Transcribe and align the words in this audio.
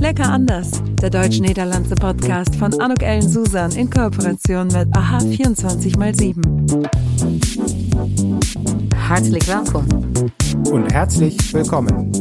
Lecker 0.00 0.30
anders, 0.30 0.70
der 1.02 1.10
deutsch-niederlandse 1.10 1.94
Podcast 1.94 2.56
von 2.56 2.72
Anuk 2.80 3.02
Ellen 3.02 3.28
Susan 3.28 3.70
in 3.72 3.90
Kooperation 3.90 4.68
mit 4.68 4.88
AHA 4.96 5.18
24x7. 5.18 6.40
Hartelijk 8.96 9.46
welkom. 9.46 9.86
Und 10.72 10.90
herzlich 10.90 11.36
willkommen. 11.52 12.12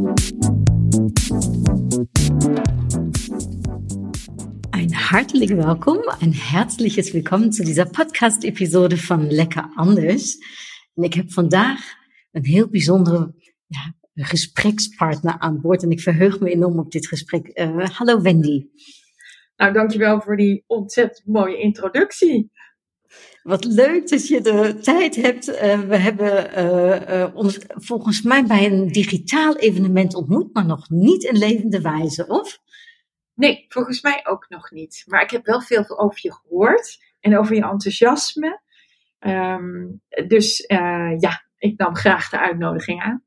Ein 4.72 4.94
hartelijk 4.94 5.52
welkom, 5.52 6.00
ein 6.20 6.34
herzliches 6.34 7.14
Willkommen 7.14 7.54
zu 7.54 7.64
dieser 7.64 7.86
Podcast-Episode 7.86 8.98
van 8.98 9.30
Lekker 9.30 9.70
Anders. 9.78 10.38
En 10.96 11.04
ik 11.04 11.14
heb 11.14 11.32
vandaag 11.32 11.80
een 12.32 12.46
heel 12.46 12.68
bijzondere 12.68 13.34
ja, 13.68 13.94
gesprekspartner 14.24 15.40
aan 15.40 15.62
boord 15.62 15.84
en 15.84 15.92
ik 15.92 16.02
verheug 16.02 16.40
me 16.40 16.50
enorm 16.50 16.80
op 16.80 16.92
dit 16.92 17.08
gesprek. 17.08 17.60
Uh, 17.60 17.90
hallo 17.90 18.22
Wendy. 18.22 18.66
Nou, 19.56 19.74
dankjewel 19.74 20.22
voor 20.22 20.38
die 20.38 20.64
ontzettend 20.68 21.28
mooie 21.28 21.58
introductie. 21.58 22.52
Wat 23.44 23.66
leuk 23.66 24.10
dat 24.10 24.28
je 24.28 24.42
de 24.42 24.78
tijd 24.82 25.16
hebt. 25.16 25.50
Uh, 25.50 25.80
we 25.80 25.98
hebben 25.98 26.58
uh, 26.58 27.20
uh, 27.20 27.36
ons 27.36 27.60
volgens 27.68 28.22
mij 28.22 28.46
bij 28.46 28.66
een 28.66 28.88
digitaal 28.88 29.56
evenement 29.56 30.16
ontmoet, 30.16 30.54
maar 30.54 30.66
nog 30.66 30.90
niet 30.90 31.24
in 31.24 31.38
levende 31.38 31.82
wijze, 31.82 32.28
of? 32.28 32.60
Nee, 33.34 33.66
volgens 33.68 34.02
mij 34.02 34.26
ook 34.28 34.50
nog 34.50 34.72
niet. 34.72 35.04
Maar 35.08 35.22
ik 35.22 35.30
heb 35.30 35.46
wel 35.46 35.62
veel 35.62 36.00
over 36.00 36.20
je 36.22 36.34
gehoord 36.34 36.98
en 37.20 37.38
over 37.38 37.56
je 37.56 37.64
enthousiasme. 37.64 38.62
Um, 39.20 40.02
dus 40.28 40.64
ja, 41.18 41.44
ik 41.58 41.78
nam 41.78 41.96
graag 41.96 42.30
de 42.30 42.40
uitnodiging 42.40 43.02
aan. 43.02 43.24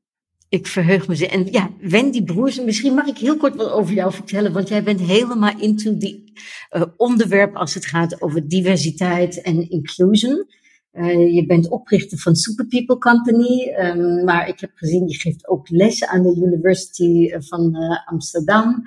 Ik 0.53 0.67
verheug 0.67 1.07
me 1.07 1.15
ze. 1.15 1.27
En 1.27 1.45
ja, 1.51 1.69
Wendy 1.79 2.23
Broers, 2.23 2.63
misschien 2.63 2.93
mag 2.93 3.07
ik 3.07 3.17
heel 3.17 3.37
kort 3.37 3.55
wat 3.55 3.69
over 3.69 3.93
jou 3.93 4.13
vertellen, 4.13 4.53
want 4.53 4.67
jij 4.67 4.83
bent 4.83 4.99
helemaal 4.99 5.59
into 5.59 5.97
die 5.97 6.33
uh, 6.71 6.83
onderwerp 6.97 7.55
als 7.55 7.73
het 7.73 7.85
gaat 7.85 8.21
over 8.21 8.47
diversiteit 8.47 9.41
en 9.41 9.69
inclusion. 9.69 10.47
Uh, 10.93 11.33
je 11.33 11.45
bent 11.45 11.69
oprichter 11.69 12.17
van 12.17 12.35
Super 12.35 12.67
People 12.67 12.97
Company, 12.97 13.73
um, 13.79 14.23
maar 14.23 14.47
ik 14.47 14.59
heb 14.59 14.71
gezien, 14.73 15.07
je 15.07 15.15
geeft 15.15 15.47
ook 15.47 15.69
les 15.69 16.05
aan 16.05 16.23
de 16.23 16.35
University 16.35 17.39
van 17.39 17.75
uh, 17.75 18.07
Amsterdam. 18.07 18.83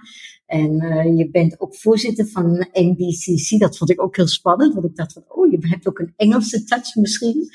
En 0.47 0.73
je 1.17 1.31
bent 1.31 1.61
ook 1.61 1.77
voorzitter 1.77 2.27
van 2.27 2.69
NBCC. 2.73 3.59
Dat 3.59 3.77
vond 3.77 3.91
ik 3.91 4.03
ook 4.03 4.17
heel 4.17 4.29
spannend, 4.29 4.75
want 4.75 4.87
ik 4.87 4.97
dacht 4.97 5.13
van, 5.13 5.25
oh, 5.29 5.51
je 5.51 5.59
hebt 5.61 5.89
ook 5.89 5.99
een 5.99 6.13
Engelse 6.17 6.65
touch 6.65 6.95
misschien. 6.95 7.51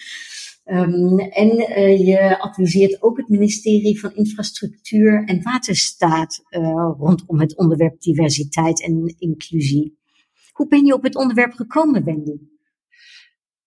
Um, 0.65 1.19
en 1.19 1.47
uh, 1.47 2.05
je 2.05 2.39
adviseert 2.39 3.01
ook 3.01 3.17
het 3.17 3.29
ministerie 3.29 3.99
van 3.99 4.15
Infrastructuur 4.15 5.23
en 5.25 5.43
Waterstaat 5.43 6.43
uh, 6.49 6.91
rondom 6.97 7.39
het 7.39 7.57
onderwerp 7.57 8.01
diversiteit 8.01 8.83
en 8.83 9.15
inclusie. 9.17 9.99
Hoe 10.51 10.67
ben 10.67 10.85
je 10.85 10.93
op 10.93 11.03
het 11.03 11.15
onderwerp 11.15 11.53
gekomen, 11.53 12.03
Wendy? 12.03 12.37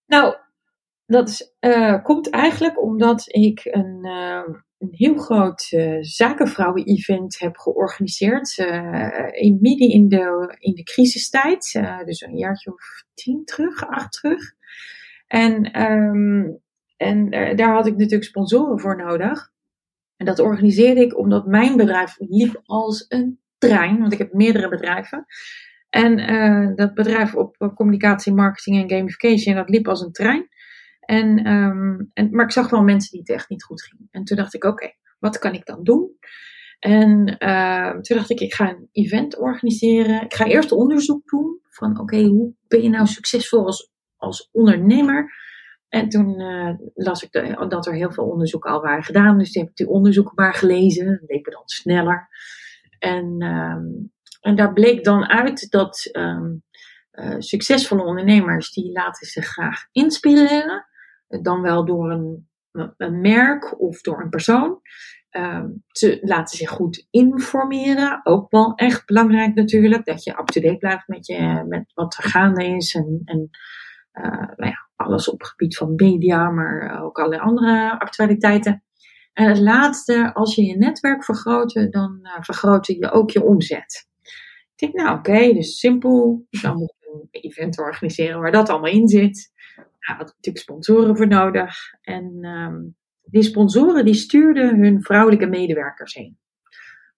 Nou, 0.07 0.35
dat 1.07 1.55
uh, 1.61 2.03
komt 2.03 2.31
eigenlijk 2.31 2.83
omdat 2.83 3.25
ik 3.27 3.61
een, 3.65 4.05
een 4.79 4.89
heel 4.91 5.17
groot 5.17 5.63
zakenvrouwen-event 6.01 7.39
heb 7.39 7.57
georganiseerd. 7.57 8.59
in, 9.31 9.59
midden 9.61 9.89
in 9.89 10.09
de, 10.09 10.57
in 10.59 10.75
de 10.75 10.83
crisistijd, 10.83 11.81
dus 12.05 12.21
een 12.21 12.37
jaartje 12.37 12.73
of 12.73 13.05
tien 13.15 13.45
terug, 13.45 13.87
acht 13.87 14.13
terug. 14.13 14.55
En 15.27 15.83
um, 15.83 16.63
en 17.05 17.57
daar 17.57 17.75
had 17.75 17.87
ik 17.87 17.97
natuurlijk 17.97 18.25
sponsoren 18.25 18.81
voor 18.81 18.97
nodig. 18.97 19.53
En 20.17 20.27
dat 20.27 20.39
organiseerde 20.39 21.01
ik 21.01 21.19
omdat 21.19 21.47
mijn 21.47 21.77
bedrijf 21.77 22.17
liep 22.19 22.61
als 22.65 23.05
een 23.09 23.41
trein, 23.59 23.99
want 23.99 24.13
ik 24.13 24.19
heb 24.19 24.33
meerdere 24.33 24.69
bedrijven. 24.69 25.27
En 25.89 26.19
uh, 26.19 26.77
dat 26.77 26.95
bedrijf 26.95 27.35
op 27.35 27.73
communicatie, 27.75 28.33
marketing 28.33 28.83
en 28.83 28.97
gamification, 28.97 29.55
dat 29.55 29.69
liep 29.69 29.89
als 29.89 30.01
een 30.01 30.13
trein. 30.13 30.49
En, 31.01 31.53
um, 31.53 32.11
en, 32.13 32.29
maar 32.31 32.45
ik 32.45 32.53
zag 32.53 32.71
wel 32.71 32.83
mensen 32.83 33.11
die 33.11 33.21
het 33.21 33.31
echt 33.31 33.49
niet 33.49 33.65
goed 33.65 33.83
gingen. 33.83 34.09
En 34.11 34.25
toen 34.25 34.37
dacht 34.37 34.55
ik, 34.55 34.65
oké, 34.65 34.93
wat 35.19 35.39
kan 35.39 35.53
ik 35.55 35.67
dan 35.67 35.83
doen? 35.83 36.11
En 36.79 37.37
uh, 37.39 37.91
toen 37.91 38.17
dacht 38.17 38.31
ik, 38.31 38.41
ik 38.41 38.55
ga 38.55 38.69
een 38.69 38.89
event 38.93 39.39
organiseren. 39.39 40.23
Ik 40.23 40.35
ga 40.35 40.45
eerst 40.45 40.73
onderzoek 40.73 41.29
doen 41.29 41.61
van, 41.69 42.01
oké, 42.01 42.23
hoe 42.23 42.55
ben 42.69 42.83
je 42.83 42.89
nou 42.89 43.07
succesvol 43.07 43.67
als, 43.67 43.93
als 44.17 44.49
ondernemer? 44.53 45.33
En 45.89 46.09
toen 46.09 46.41
uh, 46.41 46.75
las 46.95 47.23
ik 47.23 47.33
dat 47.69 47.87
er 47.87 47.95
heel 47.95 48.13
veel 48.13 48.25
onderzoeken 48.25 48.71
al 48.71 48.81
waren 48.81 49.05
gedaan. 49.05 49.39
Dus 49.39 49.53
toen 49.53 49.63
heb 49.63 49.71
ik 49.71 49.77
die 49.77 49.89
onderzoeken 49.89 50.33
maar 50.35 50.55
gelezen. 50.55 51.07
Dat 51.07 51.31
leek 51.31 51.47
me 51.47 51.53
dan 51.53 51.63
sneller. 51.65 52.29
En, 52.99 53.43
um, 53.43 54.13
en 54.41 54.57
daar 54.57 54.73
bleek 54.73 55.05
dan 55.05 55.29
uit 55.29 55.71
dat 55.71 56.09
um, 56.13 56.63
uh, 57.13 57.35
succesvolle 57.39 58.05
ondernemers, 58.05 58.73
die 58.73 58.93
laten 58.93 59.27
zich 59.27 59.47
graag 59.47 59.87
inspireren. 59.93 60.87
Dan 61.29 61.61
wel 61.61 61.85
door 61.85 62.11
een, 62.11 62.49
een 62.97 63.21
merk 63.21 63.81
of 63.81 64.01
door 64.01 64.21
een 64.21 64.29
persoon. 64.29 64.81
Um, 65.31 65.85
ze 65.89 66.19
laten 66.21 66.59
zich 66.59 66.71
goed 66.71 67.07
informeren. 67.11 68.21
Ook 68.23 68.51
wel 68.51 68.75
echt 68.75 69.07
belangrijk 69.07 69.55
natuurlijk. 69.55 70.05
Dat 70.05 70.25
je 70.25 70.39
up-to-date 70.39 70.79
blijft 70.79 71.09
met, 71.09 71.27
je, 71.27 71.65
met 71.69 71.93
wat 71.95 72.17
er 72.17 72.25
gaande 72.25 72.65
is. 72.65 72.95
En, 72.95 73.23
en 73.25 73.51
uh, 74.13 74.49
nou 74.57 74.71
ja, 74.71 74.84
alles 74.97 75.29
op 75.29 75.41
het 75.41 75.49
gebied 75.49 75.77
van 75.77 75.95
media, 75.95 76.51
maar 76.51 77.03
ook 77.03 77.19
allerlei 77.19 77.43
andere 77.43 77.99
actualiteiten. 77.99 78.83
En 79.33 79.49
het 79.49 79.59
laatste, 79.59 80.35
als 80.35 80.55
je 80.55 80.65
je 80.65 80.77
netwerk 80.77 81.25
vergroot, 81.25 81.93
dan 81.93 82.19
uh, 82.23 82.37
vergroot 82.41 82.87
je 82.87 83.11
ook 83.11 83.31
je 83.31 83.45
omzet. 83.45 84.09
Ik 84.75 84.93
denk, 84.93 84.95
nou 84.95 85.19
oké, 85.19 85.53
dus 85.53 85.79
simpel. 85.79 86.47
Dan 86.51 86.77
moet 86.77 86.95
je 86.99 87.11
een 87.13 87.29
event 87.31 87.79
organiseren 87.79 88.41
waar 88.41 88.53
dat 88.53 88.69
allemaal 88.69 88.91
in 88.91 89.09
zit. 89.09 89.53
Nou, 89.77 90.19
had 90.19 90.27
natuurlijk 90.27 90.65
sponsoren 90.65 91.17
voor 91.17 91.29
nodig. 91.29 91.77
En 92.01 92.45
um, 92.45 92.97
die 93.23 93.43
sponsoren 93.43 94.05
die 94.05 94.15
stuurden 94.15 94.79
hun 94.79 95.03
vrouwelijke 95.03 95.47
medewerkers 95.47 96.15
heen. 96.15 96.39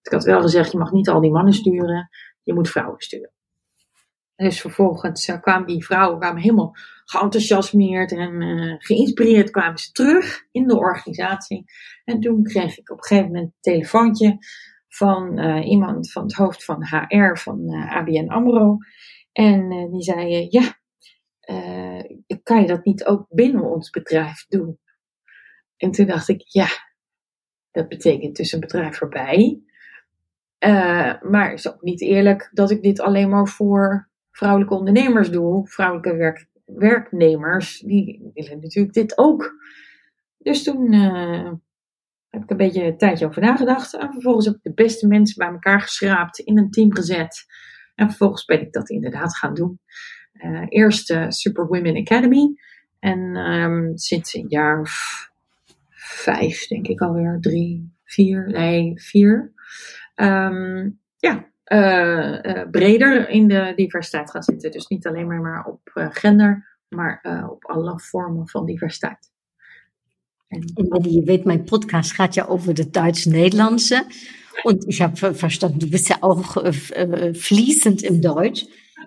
Ik 0.01 0.11
had 0.11 0.23
wel 0.23 0.41
gezegd, 0.41 0.71
je 0.71 0.77
mag 0.77 0.91
niet 0.91 1.09
al 1.09 1.21
die 1.21 1.31
mannen 1.31 1.53
sturen, 1.53 2.09
je 2.43 2.53
moet 2.53 2.69
vrouwen 2.69 2.99
sturen. 2.99 3.31
Dus 4.37 4.61
vervolgens 4.61 5.27
uh, 5.27 5.41
kwamen 5.41 5.67
die 5.67 5.85
vrouwen 5.85 6.19
kwamen 6.19 6.41
helemaal 6.41 6.75
geenthousiasmeerd 7.05 8.11
en 8.11 8.41
uh, 8.41 8.75
geïnspireerd 8.77 9.49
kwamen 9.49 9.77
ze 9.77 9.91
terug 9.91 10.45
in 10.51 10.67
de 10.67 10.77
organisatie. 10.77 11.65
En 12.03 12.19
toen 12.19 12.43
kreeg 12.43 12.77
ik 12.77 12.89
op 12.89 12.97
een 12.97 13.03
gegeven 13.03 13.31
moment 13.31 13.45
een 13.45 13.73
telefoontje 13.73 14.37
van 14.87 15.39
uh, 15.39 15.69
iemand 15.69 16.11
van 16.11 16.23
het 16.23 16.33
hoofd 16.33 16.63
van 16.63 16.85
HR 16.85 17.35
van 17.35 17.69
ABN 17.69 18.27
AMRO. 18.27 18.77
En 19.31 19.89
die 19.91 20.01
zei, 20.01 20.47
ja, 20.49 20.77
kan 22.43 22.61
je 22.61 22.67
dat 22.67 22.85
niet 22.85 23.05
ook 23.05 23.25
binnen 23.29 23.63
ons 23.63 23.89
bedrijf 23.89 24.45
doen? 24.47 24.79
En 25.77 25.91
toen 25.91 26.05
dacht 26.05 26.27
ik, 26.27 26.41
ja, 26.45 26.67
dat 27.71 27.87
betekent 27.87 28.35
dus 28.35 28.51
een 28.51 28.59
bedrijf 28.59 28.97
voorbij. 28.97 29.61
maar 31.21 31.49
het 31.49 31.59
is 31.59 31.67
ook 31.67 31.81
niet 31.81 32.01
eerlijk 32.01 32.49
dat 32.53 32.71
ik 32.71 32.81
dit 32.81 32.99
alleen 32.99 33.29
maar 33.29 33.47
voor 33.47 34.09
vrouwelijke 34.37 34.75
ondernemers 34.75 35.31
doe, 35.31 35.67
vrouwelijke 35.67 36.15
werk, 36.15 36.47
werknemers, 36.65 37.79
die 37.79 38.31
willen 38.33 38.59
natuurlijk 38.59 38.93
dit 38.93 39.17
ook. 39.17 39.53
Dus 40.37 40.63
toen 40.63 40.93
uh, 40.93 41.51
heb 42.29 42.43
ik 42.43 42.49
een 42.49 42.57
beetje 42.57 42.83
een 42.83 42.97
tijdje 42.97 43.25
over 43.25 43.41
nagedacht. 43.41 43.97
En 43.97 44.11
vervolgens 44.11 44.45
heb 44.45 44.55
ik 44.55 44.63
de 44.63 44.73
beste 44.73 45.07
mensen 45.07 45.35
bij 45.37 45.53
elkaar 45.53 45.81
geschraapt, 45.81 46.39
in 46.39 46.57
een 46.57 46.71
team 46.71 46.95
gezet. 46.95 47.45
En 47.95 48.07
vervolgens 48.07 48.45
ben 48.45 48.61
ik 48.61 48.73
dat 48.73 48.89
inderdaad 48.89 49.37
gaan 49.37 49.53
doen. 49.53 49.79
Uh, 50.33 50.65
eerst 50.67 51.11
uh, 51.11 51.25
Super 51.29 51.67
Women 51.67 51.97
Academy. 51.97 52.55
En 52.99 53.19
um, 53.35 53.97
sinds 53.97 54.33
een 54.33 54.45
jaar 54.47 54.79
of 54.79 55.29
vijf, 55.89 56.67
denk 56.67 56.87
ik 56.87 57.01
alweer, 57.01 57.37
drie, 57.41 57.93
vier, 58.03 58.47
nee, 58.47 59.01
vier. 59.01 59.51
Um, 60.15 60.99
ja, 61.17 61.47
uh, 61.73 62.39
uh, 62.43 62.69
breder 62.71 63.29
in 63.29 63.47
de 63.47 63.73
diversiteit 63.75 64.31
gaan 64.31 64.43
zitten. 64.43 64.71
Dus 64.71 64.87
niet 64.87 65.07
alleen 65.07 65.27
maar, 65.27 65.41
maar 65.41 65.65
op 65.65 65.91
uh, 65.93 66.07
gender, 66.09 66.77
maar 66.87 67.45
op 67.49 67.65
alle 67.65 67.99
vormen 67.99 68.47
van 68.47 68.65
diversiteit. 68.65 69.31
En, 70.47 70.61
je 71.11 71.21
weet, 71.25 71.43
mijn 71.43 71.63
podcast 71.63 72.11
gaat 72.11 72.33
ja 72.33 72.45
over 72.45 72.73
de 72.73 72.89
Duits-Nederlandse. 72.89 74.05
Und 74.63 74.87
ich 74.87 75.01
habe 75.01 75.33
verstanden, 75.35 75.79
du 75.79 75.89
bist 75.89 76.09
ja 76.09 76.17
auch 76.21 76.57
äh, 76.57 77.33
fließend 77.33 78.01
im 78.03 78.21
Deutsch. 78.21 78.65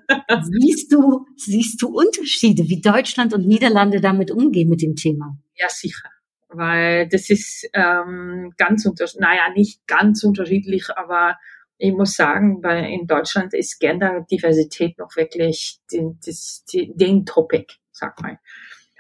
siehst, 0.43 0.93
du, 0.93 1.27
siehst 1.37 1.83
du 1.83 1.89
Unterschiede, 1.89 2.69
wie 2.69 2.81
Deutschland 2.81 3.33
und 3.33 3.47
Niederlande 3.47 4.01
damit 4.01 4.31
umgehen 4.31 4.69
mit 4.69 4.83
dem 4.83 4.97
Thema? 4.97 5.39
Ja, 5.57 5.69
sicher. 5.69 6.09
Weil 6.49 7.09
das 7.09 7.31
ist 7.31 7.69
ähm, 7.75 8.53
ganz 8.57 8.85
unterschiedlich, 8.87 9.21
naja, 9.21 9.53
nicht 9.55 9.87
ganz 9.87 10.25
unterschiedlich, 10.25 10.91
aber 10.97 11.37
ich 11.81 11.93
muss 11.93 12.15
sagen, 12.15 12.63
weil 12.63 12.85
in 12.85 13.07
Deutschland 13.07 13.55
ist 13.55 13.81
Genderdiversität 13.81 14.99
noch 14.99 15.17
wirklich 15.17 15.81
den, 15.91 16.19
das, 16.25 16.65
den 16.73 17.25
Topic, 17.25 17.75
sag 17.91 18.21
mal. 18.21 18.39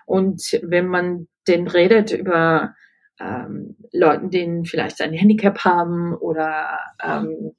Und 0.07 0.59
wenn 0.63 0.87
man 0.87 1.29
denn 1.47 1.69
redet 1.69 2.11
über 2.11 2.75
ähm, 3.21 3.77
Leuten, 3.93 4.31
die 4.31 4.63
vielleicht 4.65 5.03
ein 5.03 5.13
Handicap 5.13 5.59
haben 5.59 6.15
oder 6.15 6.79
ähm, 7.03 7.53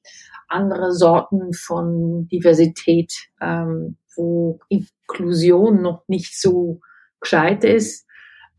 andere 0.47 0.91
Sorten 0.91 1.53
von 1.53 2.27
Diversität, 2.27 3.13
ähm, 3.39 3.97
wo 4.15 4.59
Inklusion 4.69 5.83
noch 5.83 6.03
nicht 6.07 6.39
so 6.39 6.81
gescheit 7.19 7.63
ist. 7.63 8.07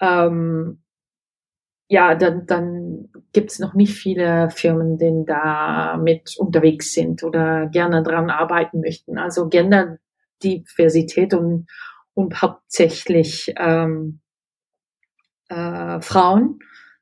Ähm, 0.00 0.80
ja, 1.88 2.14
dann, 2.14 2.46
dann 2.46 3.08
gibt 3.32 3.50
es 3.50 3.58
noch 3.58 3.74
nicht 3.74 3.94
viele 3.94 4.50
Firmen, 4.50 4.98
die 4.98 5.24
da 5.26 5.96
mit 5.96 6.36
unterwegs 6.36 6.92
sind 6.92 7.22
oder 7.22 7.66
gerne 7.66 8.02
dran 8.02 8.30
arbeiten 8.30 8.80
möchten. 8.80 9.18
Also 9.18 9.48
Genderdiversität 9.48 11.34
und, 11.34 11.66
und 12.14 12.42
hauptsächlich 12.42 13.54
ähm, 13.56 14.20
äh, 15.48 16.00
Frauen 16.00 16.58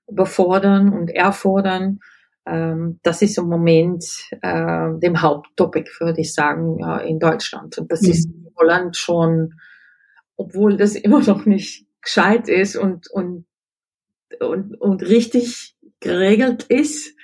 befordern 0.07 0.93
und 0.93 1.11
erfordern. 1.11 1.99
Ähm, 2.47 3.01
das 3.03 3.23
ist 3.23 3.37
im 3.39 3.49
Moment 3.49 4.05
äh, 4.43 4.89
dem 4.99 5.23
Haupttopic, 5.23 5.91
würde 6.01 6.21
ich 6.21 6.33
sagen, 6.33 6.79
ja, 6.79 6.99
in 6.99 7.19
Deutschland. 7.19 7.77
Und 7.79 7.91
das 7.91 8.03
mhm. 8.03 8.11
ist 8.11 8.27
in 8.27 8.47
Holland 8.57 8.97
schon, 8.97 9.55
obwohl 10.37 10.77
das 10.77 10.95
immer 10.95 11.21
noch 11.21 11.45
nicht 11.45 11.87
gescheit 12.03 12.49
ist 12.49 12.77
und, 12.77 13.11
und 13.11 13.47
und, 14.39 14.81
und 14.81 15.03
richtig 15.03 15.77
geregelt 16.01 16.65
ist. 16.65 17.15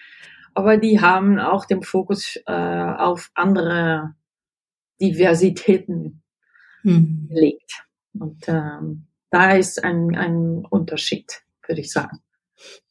Aber 0.55 0.79
die 0.79 1.01
haben 1.01 1.39
auch 1.39 1.67
den 1.67 1.83
Fokus 1.83 2.37
äh, 2.47 2.53
auf 2.53 3.31
andere 3.35 4.15
Diversitäten 5.01 6.23
hm. 6.83 7.27
gelegt. 7.29 7.85
Und 8.19 8.49
ähm, 8.49 9.07
da 9.31 9.53
ist 9.53 9.85
ein, 9.85 10.15
ein 10.17 10.65
Unterschied, 10.65 11.43
würde 11.67 11.81
ich 11.83 11.93
sagen. 11.93 12.21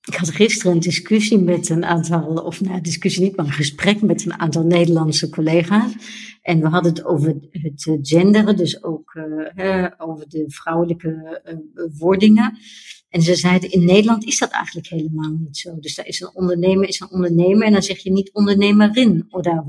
Ik 0.07 0.15
had 0.15 0.29
gisteren 0.29 0.71
een 0.71 0.79
discussie 0.79 1.39
met 1.39 1.69
een 1.69 1.85
aantal, 1.85 2.37
of 2.37 2.61
nou, 2.61 2.81
discussie 2.81 3.23
niet, 3.23 3.35
maar 3.35 3.45
een 3.45 3.51
gesprek 3.51 4.01
met 4.01 4.25
een 4.25 4.39
aantal 4.39 4.63
Nederlandse 4.63 5.29
collega's. 5.29 5.91
En 6.41 6.59
we 6.61 6.67
hadden 6.67 6.93
het 6.93 7.05
over 7.05 7.35
het 7.51 7.99
genderen, 8.01 8.57
dus 8.57 8.83
ook 8.83 9.13
uh, 9.55 9.87
over 9.97 10.29
de 10.29 10.45
vrouwelijke 10.47 11.41
uh, 11.45 11.85
wordingen. 11.97 12.57
En 13.15 13.21
ze 13.21 13.35
zeiden, 13.35 13.71
in 13.71 13.85
Nederland 13.85 14.23
is 14.23 14.37
dat 14.37 14.51
eigenlijk 14.51 14.87
helemaal 14.87 15.29
niet 15.29 15.57
zo. 15.57 15.79
Dus 15.79 15.95
daar 15.95 16.05
is 16.05 16.19
een 16.19 16.35
ondernemer, 16.35 16.87
is 16.87 16.99
een 16.99 17.11
ondernemer 17.11 17.67
en 17.67 17.71
dan 17.71 17.81
zeg 17.81 17.97
je 17.97 18.11
niet 18.11 18.33
ondernemerin. 18.33 19.27
Oder 19.29 19.63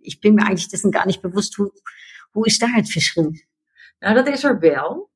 ik 0.00 0.20
ben 0.20 0.34
me 0.34 0.40
eigenlijk 0.40 0.96
gar 0.96 1.06
niet 1.06 1.20
bewust, 1.20 1.54
hoe, 1.54 1.72
hoe 2.30 2.46
is 2.46 2.58
daar 2.58 2.74
het 2.74 2.90
verschil? 2.90 3.32
Nou, 3.98 4.14
dat 4.14 4.26
is 4.26 4.44
er 4.44 4.58
wel. 4.58 5.10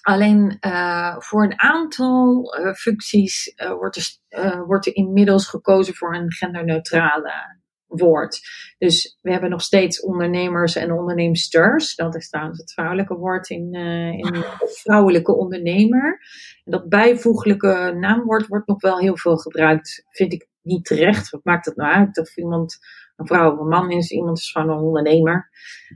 Alleen 0.00 0.56
uh, 0.60 1.18
voor 1.18 1.44
een 1.44 1.60
aantal 1.60 2.54
uh, 2.58 2.72
functies 2.72 3.52
uh, 3.56 3.72
wordt, 3.72 4.20
er, 4.28 4.66
wordt 4.66 4.86
er 4.86 4.94
inmiddels 4.94 5.46
gekozen 5.46 5.94
voor 5.94 6.14
een 6.14 6.32
genderneutrale 6.32 7.59
woord. 7.90 8.40
Dus 8.78 9.18
we 9.22 9.30
hebben 9.30 9.50
nog 9.50 9.62
steeds 9.62 10.00
ondernemers 10.00 10.76
en 10.76 10.92
onderneemsters. 10.92 11.94
Dat 11.94 12.14
is 12.14 12.28
trouwens 12.28 12.58
het 12.58 12.72
vrouwelijke 12.72 13.14
woord 13.14 13.50
in, 13.50 13.74
uh, 13.74 14.12
in 14.12 14.44
vrouwelijke 14.82 15.36
ondernemer. 15.36 16.20
En 16.64 16.72
dat 16.72 16.88
bijvoeglijke 16.88 17.96
naamwoord 17.98 18.46
wordt 18.46 18.66
nog 18.66 18.80
wel 18.80 18.98
heel 18.98 19.16
veel 19.16 19.36
gebruikt. 19.36 20.04
Vind 20.10 20.32
ik 20.32 20.48
niet 20.62 20.84
terecht. 20.84 21.30
Wat 21.30 21.44
maakt 21.44 21.66
het 21.66 21.76
nou 21.76 21.94
uit 21.94 22.18
of 22.18 22.36
iemand 22.36 22.78
een 23.16 23.26
vrouw 23.26 23.52
of 23.52 23.58
een 23.58 23.68
man 23.68 23.90
is? 23.90 24.10
Iemand 24.10 24.38
is 24.38 24.50
gewoon 24.50 24.70
een 24.70 24.84
ondernemer. 24.84 25.50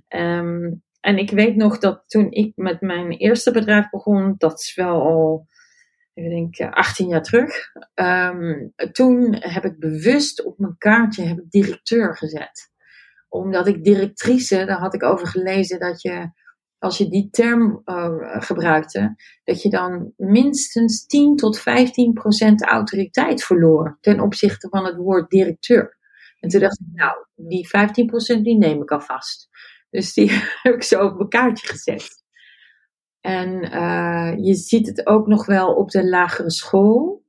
Um, 0.08 0.82
en 1.00 1.18
ik 1.18 1.30
weet 1.30 1.56
nog 1.56 1.78
dat 1.78 2.04
toen 2.06 2.30
ik 2.30 2.52
met 2.56 2.80
mijn 2.80 3.10
eerste 3.10 3.50
bedrijf 3.50 3.90
begon, 3.90 4.34
dat 4.38 4.60
is 4.60 4.74
wel 4.74 5.02
al 5.02 5.46
ik 6.14 6.28
denk 6.28 6.74
18 6.74 7.08
jaar 7.08 7.22
terug. 7.22 7.72
Um, 7.94 8.72
toen 8.92 9.36
heb 9.38 9.64
ik 9.64 9.78
bewust 9.78 10.44
op 10.44 10.58
mijn 10.58 10.78
kaartje 10.78 11.22
heb 11.22 11.38
ik 11.38 11.50
directeur 11.50 12.16
gezet. 12.16 12.72
Omdat 13.28 13.66
ik 13.66 13.84
directrice, 13.84 14.64
daar 14.64 14.78
had 14.78 14.94
ik 14.94 15.02
over 15.02 15.26
gelezen 15.26 15.78
dat 15.78 16.02
je, 16.02 16.30
als 16.78 16.98
je 16.98 17.08
die 17.08 17.30
term 17.30 17.82
uh, 17.84 18.42
gebruikte, 18.42 19.16
dat 19.44 19.62
je 19.62 19.70
dan 19.70 20.12
minstens 20.16 21.06
10 21.06 21.36
tot 21.36 21.58
15 21.58 22.12
procent 22.12 22.64
autoriteit 22.64 23.44
verloor 23.44 23.98
ten 24.00 24.20
opzichte 24.20 24.68
van 24.68 24.84
het 24.84 24.96
woord 24.96 25.30
directeur. 25.30 25.98
En 26.40 26.48
toen 26.48 26.60
dacht 26.60 26.80
ik, 26.80 26.86
nou, 26.92 27.26
die 27.34 27.68
15 27.68 28.06
procent 28.06 28.44
die 28.44 28.58
neem 28.58 28.82
ik 28.82 28.90
alvast. 28.90 29.48
Dus 29.90 30.12
die 30.12 30.30
heb 30.62 30.74
ik 30.74 30.82
zo 30.82 31.04
op 31.04 31.16
mijn 31.16 31.28
kaartje 31.28 31.66
gezet. 31.66 32.23
En 33.24 33.74
uh, 33.74 34.44
je 34.44 34.54
ziet 34.54 34.86
het 34.86 35.06
ook 35.06 35.26
nog 35.26 35.46
wel 35.46 35.74
op 35.74 35.90
de 35.90 36.08
lagere 36.08 36.50
school, 36.50 37.24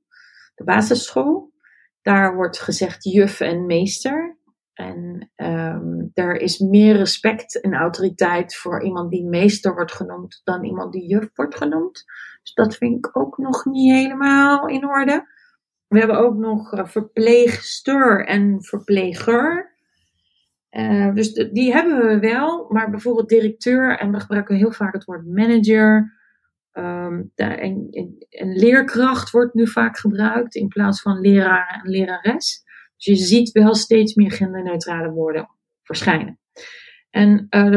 de 0.56 0.64
basisschool. 0.64 1.54
Daar 2.02 2.36
wordt 2.36 2.60
gezegd 2.60 3.04
juf 3.04 3.40
en 3.40 3.66
meester. 3.66 4.38
En 4.74 5.32
um, 5.36 6.12
er 6.14 6.42
is 6.42 6.60
meer 6.60 6.96
respect 6.96 7.62
en 7.62 7.74
autoriteit 7.74 8.56
voor 8.56 8.84
iemand 8.84 9.12
die 9.12 9.26
meester 9.26 9.74
wordt 9.74 9.92
genoemd 9.92 10.42
dan 10.44 10.64
iemand 10.64 10.92
die 10.92 11.08
juf 11.08 11.30
wordt 11.34 11.56
genoemd. 11.56 12.04
Dus 12.42 12.54
dat 12.54 12.76
vind 12.76 13.06
ik 13.06 13.18
ook 13.18 13.38
nog 13.38 13.66
niet 13.66 13.94
helemaal 13.94 14.68
in 14.68 14.88
orde. 14.88 15.28
We 15.88 16.00
hebben 16.00 16.18
ook 16.18 16.36
nog 16.36 16.74
uh, 16.74 16.86
verpleegster 16.86 18.26
en 18.26 18.64
verpleger. 18.64 19.75
Uh, 20.78 21.14
dus 21.14 21.34
die 21.34 21.74
hebben 21.74 22.08
we 22.08 22.20
wel, 22.20 22.66
maar 22.70 22.90
bijvoorbeeld 22.90 23.30
directeur, 23.30 24.00
en 24.00 24.12
we 24.12 24.20
gebruiken 24.20 24.56
heel 24.56 24.72
vaak 24.72 24.94
het 24.94 25.04
woord 25.04 25.26
manager. 25.26 26.14
Um, 26.74 27.32
leerkracht 28.30 29.32
wordt 29.32 29.54
nu 29.54 29.68
vaak 29.68 29.98
gebruikt 29.98 30.56
in 30.56 30.68
plaats 30.68 31.02
van 31.02 31.20
leraar 31.20 31.82
en 31.84 31.92
lerares. 31.92 32.64
Dus 32.96 33.06
je 33.06 33.16
ziet 33.16 33.52
wel 33.52 33.76
steeds 33.76 34.16
meer 34.16 34.32
genderneutrale 34.32 35.10
woorden 35.10 35.50
verschijnen. 35.84 36.40
En 37.10 37.48
uh, 37.50 37.74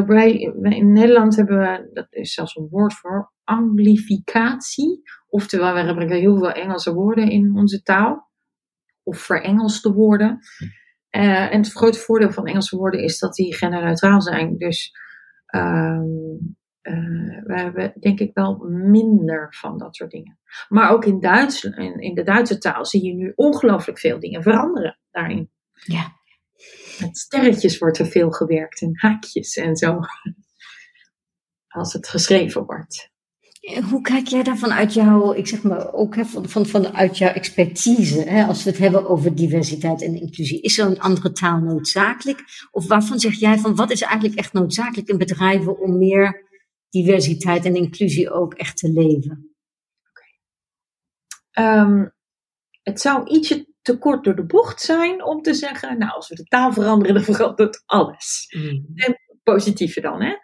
in 0.62 0.93
Nederland 0.93 1.37
hebben 1.37 1.59
we, 1.59 1.91
dat 1.93 2.06
is 2.11 2.35
zelfs 2.35 2.56
een 2.56 2.69
woord 2.71 2.95
voor, 2.95 3.33
anglificatie. 3.45 5.03
Oftewel, 5.29 5.75
we 5.75 5.85
gebruiken 5.85 6.17
heel 6.17 6.39
veel 6.39 6.53
Engelse 6.53 6.95
woorden 6.95 7.31
in 7.31 7.56
onze 7.56 7.83
taal. 7.83 8.31
Of 9.03 9.19
verengelste 9.19 9.93
woorden. 9.93 10.39
Uh, 11.11 11.53
en 11.53 11.61
het 11.61 11.73
grote 11.73 11.99
voordeel 11.99 12.33
van 12.33 12.47
Engelse 12.47 12.77
woorden 12.77 13.03
is 13.03 13.19
dat 13.19 13.35
die 13.35 13.55
genderneutraal 13.55 14.23
zijn. 14.23 14.57
Dus 14.57 14.93
um, 15.55 16.57
uh, 16.83 17.43
we 17.45 17.55
hebben 17.55 17.93
denk 18.01 18.21
ik 18.21 18.31
wel 18.35 18.57
minder 18.69 19.55
van 19.55 19.79
dat 19.79 19.97
soort 19.97 20.11
dingen. 20.11 20.39
Maar 20.69 20.91
ook 20.91 21.05
in, 21.05 21.21
Duits, 21.21 21.65
in, 21.65 22.01
in 22.01 22.15
de 22.15 22.23
Duitse 22.23 22.59
taal 22.59 22.87
zie 22.87 23.05
je 23.05 23.15
nu 23.15 23.33
ongelooflijk 23.35 23.99
veel 23.99 24.21
dingen 24.21 24.43
veranderen 24.43 24.99
daarin. 25.11 25.51
Ja. 25.73 26.17
Met 27.01 27.19
sterretjes 27.19 27.79
wordt 27.79 27.99
er 27.99 28.07
veel 28.07 28.31
gewerkt 28.31 28.81
en 28.81 28.91
haakjes 28.93 29.57
en 29.57 29.77
zo. 29.77 30.00
Als 31.69 31.93
het 31.93 32.09
geschreven 32.09 32.65
wordt. 32.65 33.11
Hoe 33.91 34.00
kijk 34.03 34.27
jij 34.27 34.43
daar 34.43 34.59
vanuit 34.59 34.95
jouw, 34.95 35.33
ik 35.33 35.47
zeg 35.47 35.62
maar 35.62 35.93
ook 35.93 36.17
hè, 36.17 36.25
van, 36.25 36.49
van, 36.49 36.67
vanuit 36.67 37.19
jouw 37.19 37.33
expertise, 37.33 38.21
hè, 38.21 38.45
als 38.45 38.65
we 38.65 38.71
het 38.71 38.79
hebben 38.79 39.09
over 39.09 39.35
diversiteit 39.35 40.03
en 40.03 40.21
inclusie? 40.21 40.61
Is 40.61 40.79
er 40.79 40.87
een 40.87 41.00
andere 41.00 41.33
taal 41.33 41.59
noodzakelijk? 41.59 42.45
Of 42.71 42.87
waarvan 42.87 43.19
zeg 43.19 43.35
jij 43.35 43.59
van 43.59 43.75
wat 43.75 43.91
is 43.91 44.03
eigenlijk 44.03 44.38
echt 44.38 44.53
noodzakelijk 44.53 45.09
in 45.09 45.19
bedrijven 45.19 45.79
om 45.79 45.99
meer 45.99 46.47
diversiteit 46.88 47.65
en 47.65 47.77
inclusie 47.77 48.31
ook 48.31 48.55
echt 48.55 48.77
te 48.77 48.93
leven? 48.93 49.53
Um, 51.59 52.12
het 52.83 53.00
zou 53.00 53.29
ietsje 53.29 53.67
te 53.83 53.99
kort 53.99 54.25
door 54.25 54.37
de 54.37 54.47
bocht 54.47 54.81
zijn 54.81 55.25
om 55.25 55.43
te 55.43 55.55
zeggen, 55.55 55.99
nou 55.99 56.12
als 56.12 56.29
we 56.29 56.35
de 56.35 56.45
taal 56.45 56.73
veranderen, 56.73 57.15
dan 57.15 57.25
verandert 57.35 57.83
alles. 57.87 58.47
Mm. 58.57 58.87
En 58.95 59.17
positieve 59.43 60.00
dan, 60.00 60.23
hè? 60.23 60.37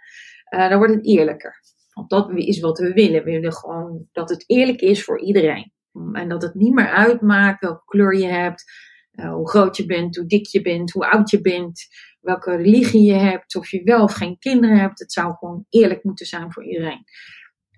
Uh, 0.57 0.69
dan 0.69 0.79
wordt 0.79 0.95
het 0.95 1.07
eerlijker. 1.07 1.63
Want 1.95 2.11
dat 2.11 2.31
is 2.35 2.61
wat 2.61 2.79
we 2.79 2.93
willen. 2.93 3.25
We 3.25 3.31
willen 3.31 3.53
gewoon 3.53 4.09
dat 4.13 4.29
het 4.29 4.45
eerlijk 4.47 4.81
is 4.81 5.05
voor 5.05 5.21
iedereen. 5.21 5.73
En 6.13 6.29
dat 6.29 6.43
het 6.43 6.55
niet 6.55 6.75
meer 6.75 6.89
uitmaakt 6.89 7.61
welke 7.61 7.85
kleur 7.85 8.17
je 8.17 8.27
hebt, 8.27 8.65
uh, 9.13 9.33
hoe 9.33 9.49
groot 9.49 9.77
je 9.77 9.87
bent, 9.87 10.17
hoe 10.17 10.27
dik 10.27 10.47
je 10.47 10.63
bent, 10.63 10.91
hoe 10.91 11.11
oud 11.11 11.31
je 11.31 11.41
bent, 11.41 11.87
welke 12.21 12.57
religie 12.57 13.05
je 13.05 13.19
hebt, 13.19 13.57
of 13.57 13.71
je 13.71 13.83
wel 13.83 14.03
of 14.03 14.13
geen 14.13 14.39
kinderen 14.39 14.79
hebt. 14.79 14.99
Het 14.99 15.13
zou 15.13 15.35
gewoon 15.35 15.67
eerlijk 15.69 16.05
moeten 16.05 16.27
zijn 16.27 16.53
voor 16.53 16.65
iedereen. 16.65 17.05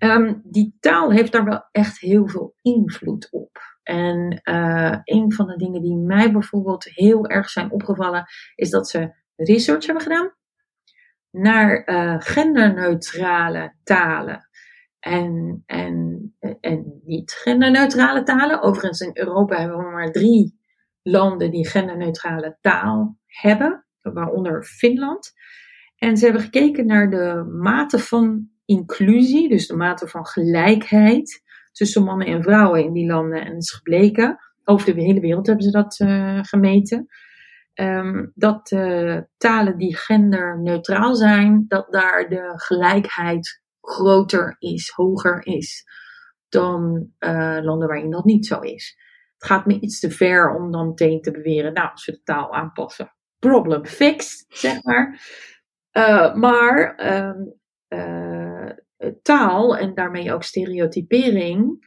Um, 0.03 0.41
die 0.43 0.77
taal 0.79 1.11
heeft 1.11 1.31
daar 1.31 1.45
wel 1.45 1.67
echt 1.71 1.99
heel 1.99 2.27
veel 2.27 2.55
invloed 2.61 3.27
op. 3.31 3.59
En 3.83 4.41
uh, 4.43 4.97
een 5.03 5.33
van 5.33 5.47
de 5.47 5.55
dingen 5.55 5.81
die 5.81 5.95
mij 5.95 6.31
bijvoorbeeld 6.31 6.83
heel 6.83 7.27
erg 7.27 7.49
zijn 7.49 7.71
opgevallen, 7.71 8.25
is 8.55 8.69
dat 8.69 8.89
ze 8.89 9.15
research 9.35 9.85
hebben 9.85 10.03
gedaan 10.03 10.36
naar 11.31 11.89
uh, 11.89 12.15
genderneutrale 12.19 13.75
talen 13.83 14.47
en, 14.99 15.63
en, 15.65 16.35
en 16.59 17.01
niet 17.03 17.31
genderneutrale 17.31 18.23
talen. 18.23 18.61
Overigens 18.61 18.99
in 18.99 19.11
Europa 19.13 19.59
hebben 19.59 19.77
we 19.77 19.91
maar 19.91 20.11
drie 20.11 20.59
landen 21.01 21.51
die 21.51 21.67
genderneutrale 21.67 22.57
taal 22.61 23.17
hebben, 23.25 23.85
waaronder 24.01 24.63
Finland. 24.63 25.31
En 25.95 26.17
ze 26.17 26.23
hebben 26.25 26.43
gekeken 26.43 26.85
naar 26.85 27.09
de 27.09 27.43
mate 27.61 27.99
van 27.99 28.49
inclusie, 28.65 29.49
dus 29.49 29.67
de 29.67 29.75
mate 29.75 30.07
van 30.07 30.25
gelijkheid 30.25 31.43
tussen 31.71 32.03
mannen 32.03 32.27
en 32.27 32.43
vrouwen 32.43 32.83
in 32.83 32.93
die 32.93 33.07
landen. 33.07 33.45
En 33.45 33.55
is 33.55 33.71
gebleken, 33.71 34.39
over 34.63 34.95
de 34.95 35.01
hele 35.01 35.19
wereld 35.19 35.47
hebben 35.47 35.65
ze 35.65 35.71
dat 35.71 35.99
uh, 35.99 36.39
gemeten. 36.41 37.07
Ehm, 37.77 38.25
dat 38.33 38.67
talen 39.37 39.77
die 39.77 39.97
genderneutraal 39.97 41.15
zijn, 41.15 41.65
dat 41.67 41.91
daar 41.91 42.29
de 42.29 42.51
gelijkheid 42.55 43.61
groter 43.81 44.55
is, 44.59 44.91
hoger 44.95 45.45
is 45.45 45.85
dan 46.49 47.11
landen 47.61 47.87
waarin 47.87 48.11
dat 48.11 48.25
niet 48.25 48.45
zo 48.45 48.59
is. 48.59 48.97
Het 49.37 49.47
gaat 49.47 49.65
me 49.65 49.79
iets 49.79 49.99
te 49.99 50.11
ver 50.11 50.55
om 50.55 50.71
dan 50.71 50.87
meteen 50.87 51.21
te 51.21 51.31
beweren, 51.31 51.73
nou, 51.73 51.91
als 51.91 52.05
we 52.05 52.11
de 52.11 52.23
taal 52.23 52.53
aanpassen, 52.53 53.13
problem 53.39 53.85
fixed, 53.85 54.45
zeg 54.47 54.83
maar. 54.83 55.21
maar 56.35 56.95
ehm, 56.95 57.43
taal 59.21 59.77
en 59.77 59.93
daarmee 59.93 60.33
ook 60.33 60.43
stereotypering 60.43 61.85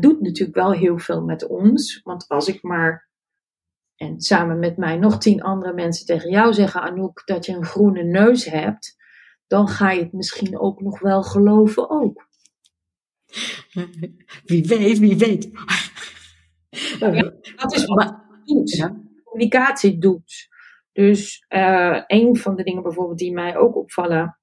doet 0.00 0.20
natuurlijk 0.20 0.56
wel 0.56 0.72
heel 0.72 0.98
veel 0.98 1.24
met 1.24 1.48
ons. 1.48 2.00
Want 2.02 2.28
als 2.28 2.48
ik 2.48 2.62
maar, 2.62 3.08
en 3.96 4.20
samen 4.20 4.58
met 4.58 4.76
mij 4.76 4.96
nog 4.96 5.18
tien 5.18 5.42
andere 5.42 5.72
mensen 5.72 6.06
tegen 6.06 6.30
jou 6.30 6.52
zeggen, 6.52 6.82
Anouk, 6.82 7.22
dat 7.24 7.46
je 7.46 7.52
een 7.52 7.64
groene 7.64 8.02
neus 8.02 8.44
hebt, 8.44 8.96
dan 9.46 9.68
ga 9.68 9.90
je 9.90 10.02
het 10.02 10.12
misschien 10.12 10.58
ook 10.58 10.80
nog 10.80 11.00
wel 11.00 11.22
geloven 11.22 11.90
ook. 11.90 12.28
Wie 14.44 14.66
weet, 14.66 14.98
wie 14.98 15.16
weet. 15.16 15.50
Ja, 16.98 17.32
dat 17.56 17.74
is 17.74 17.84
wat 17.84 18.16
doet. 18.44 18.90
Communicatie 19.24 19.98
doet. 19.98 20.48
Dus 20.92 21.44
uh, 21.48 22.02
een 22.06 22.36
van 22.36 22.56
de 22.56 22.62
dingen 22.62 22.82
bijvoorbeeld 22.82 23.18
die 23.18 23.32
mij 23.32 23.56
ook 23.56 23.76
opvallen, 23.76 24.38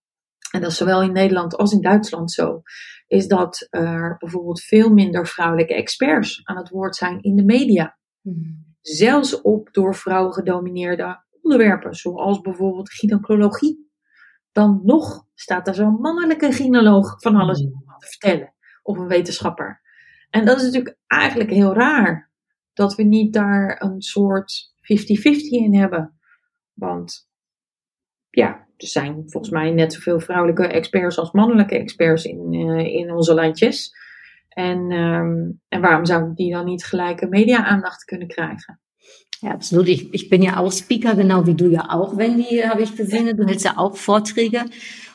en 0.52 0.62
dat 0.62 0.72
is 0.72 0.78
zowel 0.78 1.02
in 1.02 1.12
Nederland 1.12 1.56
als 1.56 1.72
in 1.72 1.82
Duitsland 1.82 2.32
zo, 2.32 2.62
is 3.08 3.28
dat 3.28 3.68
er 3.70 4.16
bijvoorbeeld 4.20 4.62
veel 4.62 4.90
minder 4.90 5.28
vrouwelijke 5.28 5.74
experts 5.74 6.42
aan 6.44 6.58
het 6.58 6.70
woord 6.70 6.96
zijn 6.96 7.22
in 7.22 7.36
de 7.36 7.44
media. 7.44 7.98
Hmm. 8.22 8.73
Zelfs 8.84 9.42
op 9.42 9.70
door 9.72 9.96
vrouwen 9.96 10.34
gedomineerde 10.34 11.24
onderwerpen, 11.42 11.94
zoals 11.94 12.42
bijvoorbeeld 12.42 12.92
gynaecologie. 12.92 13.92
Dan 14.52 14.82
nog 14.84 15.26
staat 15.34 15.68
er 15.68 15.74
zo'n 15.74 16.02
mannelijke 16.02 16.52
gynaecoloog 16.52 17.22
van 17.22 17.36
alles 17.36 17.60
hmm. 17.60 17.84
te 17.98 18.08
vertellen, 18.08 18.54
of 18.82 18.98
een 18.98 19.08
wetenschapper. 19.08 19.82
En 20.30 20.46
dat 20.46 20.58
is 20.58 20.64
natuurlijk 20.64 20.98
eigenlijk 21.08 21.50
heel 21.50 21.74
raar, 21.74 22.32
dat 22.74 22.96
we 22.96 23.04
niet 23.04 23.34
daar 23.34 23.82
een 23.82 24.02
soort 24.02 24.74
50-50 24.76 24.82
in 25.50 25.76
hebben. 25.76 26.20
Want 26.74 27.30
ja, 28.30 28.68
er 28.78 28.88
zijn 28.88 29.14
volgens 29.14 29.54
mij 29.54 29.72
net 29.72 29.94
zoveel 29.94 30.20
vrouwelijke 30.20 30.68
experts 30.68 31.18
als 31.18 31.32
mannelijke 31.32 31.78
experts 31.78 32.24
in, 32.24 32.54
uh, 32.54 32.86
in 32.86 33.12
onze 33.12 33.34
landjes. 33.34 33.92
En, 34.54 34.92
um, 34.92 35.62
en 35.68 35.82
waarom 35.82 36.06
zou 36.06 36.32
die 36.36 36.52
dan 36.52 36.66
niet 36.66 36.86
gelijke 36.86 37.28
media-aandacht 37.28 38.04
kunnen 38.04 38.28
krijgen? 38.28 38.80
Ja, 39.44 39.52
absolut. 39.52 39.88
Ich, 39.88 40.08
ich 40.14 40.30
bin 40.30 40.42
ja 40.42 40.58
auch 40.58 40.72
Speaker, 40.72 41.16
genau 41.16 41.46
wie 41.46 41.56
du 41.56 41.70
ja 41.70 41.90
auch, 41.90 42.16
Wendy, 42.18 42.62
habe 42.62 42.82
ich 42.82 42.96
gesehen. 42.96 43.36
Du 43.36 43.46
hältst 43.46 43.66
ja 43.66 43.78
auch 43.78 43.98
Vorträge. 43.98 44.66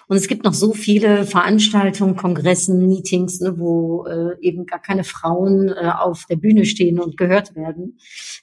Und 0.07 0.17
es 0.17 0.29
gibt 0.29 0.45
noch 0.45 0.55
so 0.55 0.75
viele 0.75 1.25
Veranstaltungen, 1.25 2.15
Kongressen, 2.15 2.89
Meetings, 2.89 3.41
ne, 3.41 3.59
wo 3.59 4.07
äh, 4.07 4.37
eben 4.41 4.67
gar 4.67 4.81
keine 4.81 5.05
Frauen 5.05 5.69
äh, 5.69 5.93
auf 5.99 6.27
der 6.27 6.37
Bühne 6.37 6.67
stehen 6.67 7.01
und 7.01 7.17
gehört 7.17 7.55
werden. 7.55 7.99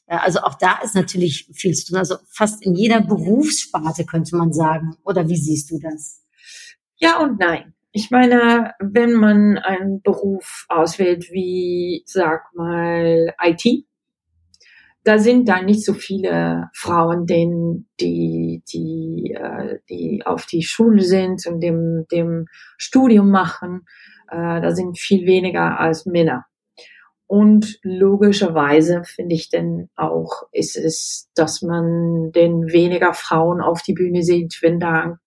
Äh, 0.08 0.18
also 0.18 0.40
auch 0.40 0.56
da 0.56 0.80
ist 0.84 0.96
natürlich 0.96 1.50
viel 1.54 1.76
zu 1.76 1.88
tun. 1.88 1.98
Also 1.98 2.16
fast 2.30 2.64
in 2.64 2.74
jeder 2.74 3.02
Berufssparte 3.02 4.06
könnte 4.06 4.36
man 4.36 4.54
sagen. 4.54 4.96
Oder 5.04 5.28
wie 5.30 5.38
siehst 5.38 5.70
du 5.70 5.80
das? 5.80 6.24
Ja 6.98 7.20
und 7.20 7.40
nein. 7.40 7.75
Ich 7.98 8.12
meine, 8.12 8.74
wenn 8.80 9.14
man 9.14 9.58
einen 9.58 10.02
Beruf 10.02 10.66
auswählt 10.68 11.32
wie, 11.32 12.04
sag 12.06 12.54
mal, 12.54 13.34
IT, 13.42 13.86
da 15.06 15.18
sind 15.18 15.48
da 15.48 15.62
nicht 15.62 15.86
so 15.86 15.94
viele 15.94 16.70
Frauen, 16.74 17.26
denen, 17.26 17.88
die, 18.02 18.62
die, 18.68 19.34
äh, 19.40 19.80
die 19.90 20.24
auf 20.26 20.46
die 20.46 20.64
Schule 20.64 21.04
sind 21.04 21.48
und 21.48 21.62
dem, 21.62 22.06
dem 22.12 22.48
Studium 22.78 23.32
machen. 23.32 23.86
Äh, 24.30 24.60
da 24.60 24.76
sind 24.76 25.00
viel 25.00 25.26
weniger 25.26 25.80
als 25.80 26.06
Männer. 26.06 26.48
Und 27.28 27.80
logischerweise 27.82 29.04
finde 29.06 29.36
ich 29.36 29.48
denn 29.48 29.90
auch, 29.96 30.44
ist 30.52 30.76
es, 30.76 31.30
dass 31.34 31.62
man 31.62 32.34
denn 32.34 32.74
weniger 32.74 33.14
Frauen 33.14 33.62
auf 33.62 33.84
die 33.84 33.94
Bühne 33.94 34.22
sieht, 34.22 34.60
wenn 34.62 34.82
da 34.82 35.18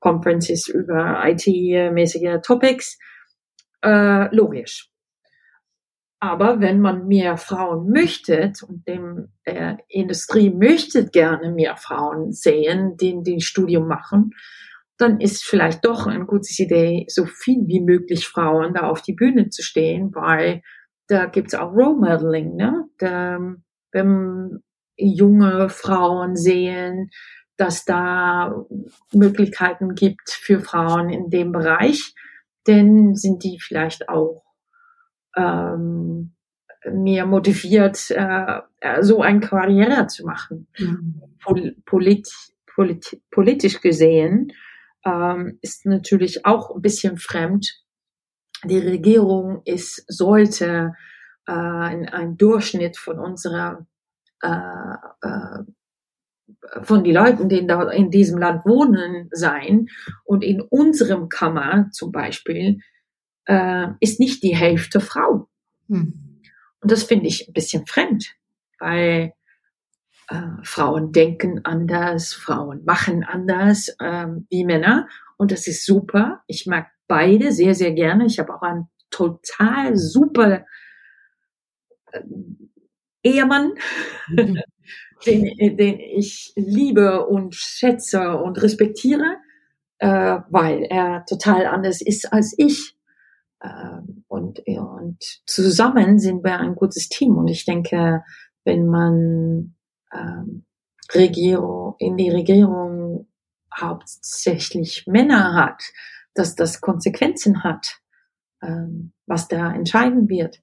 Conferences 0.00 0.68
über 0.68 1.22
IT-mäßige 1.24 2.40
Topics. 2.42 2.98
Äh, 3.82 4.34
logisch. 4.34 4.90
Aber 6.20 6.60
wenn 6.60 6.80
man 6.80 7.06
mehr 7.06 7.36
Frauen 7.36 7.90
möchte, 7.90 8.52
und 8.66 8.86
dem 8.88 9.28
äh, 9.44 9.76
Industrie 9.88 10.50
möchte 10.50 11.06
gerne 11.06 11.52
mehr 11.52 11.76
Frauen 11.76 12.32
sehen, 12.32 12.96
die 12.96 13.22
die 13.22 13.40
Studium 13.40 13.86
machen, 13.86 14.32
dann 14.96 15.20
ist 15.20 15.44
vielleicht 15.44 15.84
doch 15.84 16.08
eine 16.08 16.26
gute 16.26 16.50
Idee, 16.60 17.06
so 17.08 17.24
viel 17.24 17.62
wie 17.68 17.80
möglich 17.80 18.26
Frauen 18.26 18.74
da 18.74 18.88
auf 18.88 19.00
die 19.00 19.14
Bühne 19.14 19.48
zu 19.48 19.62
stehen, 19.62 20.10
weil 20.12 20.62
da 21.06 21.26
gibt's 21.26 21.54
auch 21.54 21.72
Role 21.72 21.96
Modeling, 22.00 22.56
ne? 22.56 22.84
Da, 22.98 23.38
wenn 23.92 24.58
junge 24.96 25.68
Frauen 25.68 26.34
sehen, 26.34 27.10
dass 27.58 27.84
da 27.84 28.64
Möglichkeiten 29.12 29.94
gibt 29.94 30.30
für 30.30 30.60
Frauen 30.60 31.10
in 31.10 31.28
dem 31.28 31.52
Bereich, 31.52 32.14
dann 32.64 33.14
sind 33.14 33.44
die 33.44 33.58
vielleicht 33.60 34.08
auch 34.08 34.44
ähm, 35.36 36.34
mir 36.90 37.26
motiviert, 37.26 38.10
äh, 38.10 38.60
äh, 38.80 39.02
so 39.02 39.20
eine 39.20 39.40
Karriere 39.40 40.06
zu 40.06 40.24
machen. 40.24 40.68
Mhm. 40.78 41.22
Pol 41.42 41.76
polit 41.84 42.28
polit 42.66 43.20
politisch 43.30 43.80
gesehen 43.80 44.52
ähm, 45.04 45.58
ist 45.60 45.84
natürlich 45.84 46.46
auch 46.46 46.74
ein 46.74 46.82
bisschen 46.82 47.18
fremd. 47.18 47.82
Die 48.64 48.78
Regierung 48.78 49.62
ist, 49.64 50.04
sollte 50.08 50.94
äh, 51.46 51.52
ein, 51.52 52.08
ein 52.08 52.36
Durchschnitt 52.36 52.96
von 52.96 53.18
unserer 53.18 53.86
äh, 54.42 54.48
äh, 55.22 55.62
von 56.82 57.04
die 57.04 57.12
Leuten, 57.12 57.48
die 57.48 57.66
da 57.66 57.90
in 57.90 58.10
diesem 58.10 58.38
Land 58.38 58.64
wohnen, 58.64 59.28
sein. 59.32 59.88
Und 60.24 60.42
in 60.42 60.60
unserem 60.60 61.28
Kammer 61.28 61.88
zum 61.92 62.12
Beispiel 62.12 62.80
äh, 63.46 63.88
ist 64.00 64.20
nicht 64.20 64.42
die 64.42 64.56
Hälfte 64.56 65.00
Frau. 65.00 65.48
Hm. 65.88 66.40
Und 66.80 66.92
das 66.92 67.02
finde 67.02 67.26
ich 67.26 67.48
ein 67.48 67.52
bisschen 67.52 67.86
fremd, 67.86 68.34
weil 68.78 69.32
äh, 70.28 70.42
Frauen 70.62 71.12
denken 71.12 71.64
anders, 71.64 72.34
Frauen 72.34 72.84
machen 72.84 73.24
anders 73.24 73.88
äh, 73.98 74.26
wie 74.50 74.64
Männer. 74.64 75.08
Und 75.36 75.52
das 75.52 75.66
ist 75.66 75.84
super. 75.84 76.42
Ich 76.46 76.66
mag 76.66 76.88
beide 77.06 77.52
sehr, 77.52 77.74
sehr 77.74 77.92
gerne. 77.92 78.26
Ich 78.26 78.38
habe 78.38 78.54
auch 78.54 78.62
einen 78.62 78.88
total 79.10 79.96
super 79.96 80.64
äh, 82.12 82.20
Ehemann, 83.22 83.74
mhm. 84.28 84.60
den, 85.26 85.76
den 85.76 86.00
ich 86.00 86.52
liebe 86.56 87.26
und 87.26 87.54
schätze 87.54 88.36
und 88.36 88.62
respektiere, 88.62 89.36
äh, 89.98 90.38
weil 90.48 90.84
er 90.84 91.24
total 91.26 91.66
anders 91.66 92.00
ist 92.00 92.32
als 92.32 92.54
ich. 92.56 92.96
Ähm, 93.62 94.24
und, 94.28 94.60
und 94.66 95.18
zusammen 95.46 96.18
sind 96.18 96.44
wir 96.44 96.58
ein 96.58 96.74
gutes 96.74 97.08
Team. 97.08 97.36
Und 97.36 97.48
ich 97.48 97.64
denke, 97.64 98.22
wenn 98.64 98.86
man 98.86 99.74
ähm, 100.12 100.64
Regierung, 101.14 101.96
in 101.98 102.16
die 102.16 102.30
Regierung 102.30 103.28
hauptsächlich 103.74 105.06
Männer 105.06 105.54
hat, 105.54 105.82
dass 106.34 106.54
das 106.54 106.80
Konsequenzen 106.80 107.64
hat, 107.64 108.00
ähm, 108.62 109.12
was 109.26 109.48
da 109.48 109.72
entscheiden 109.72 110.28
wird. 110.28 110.62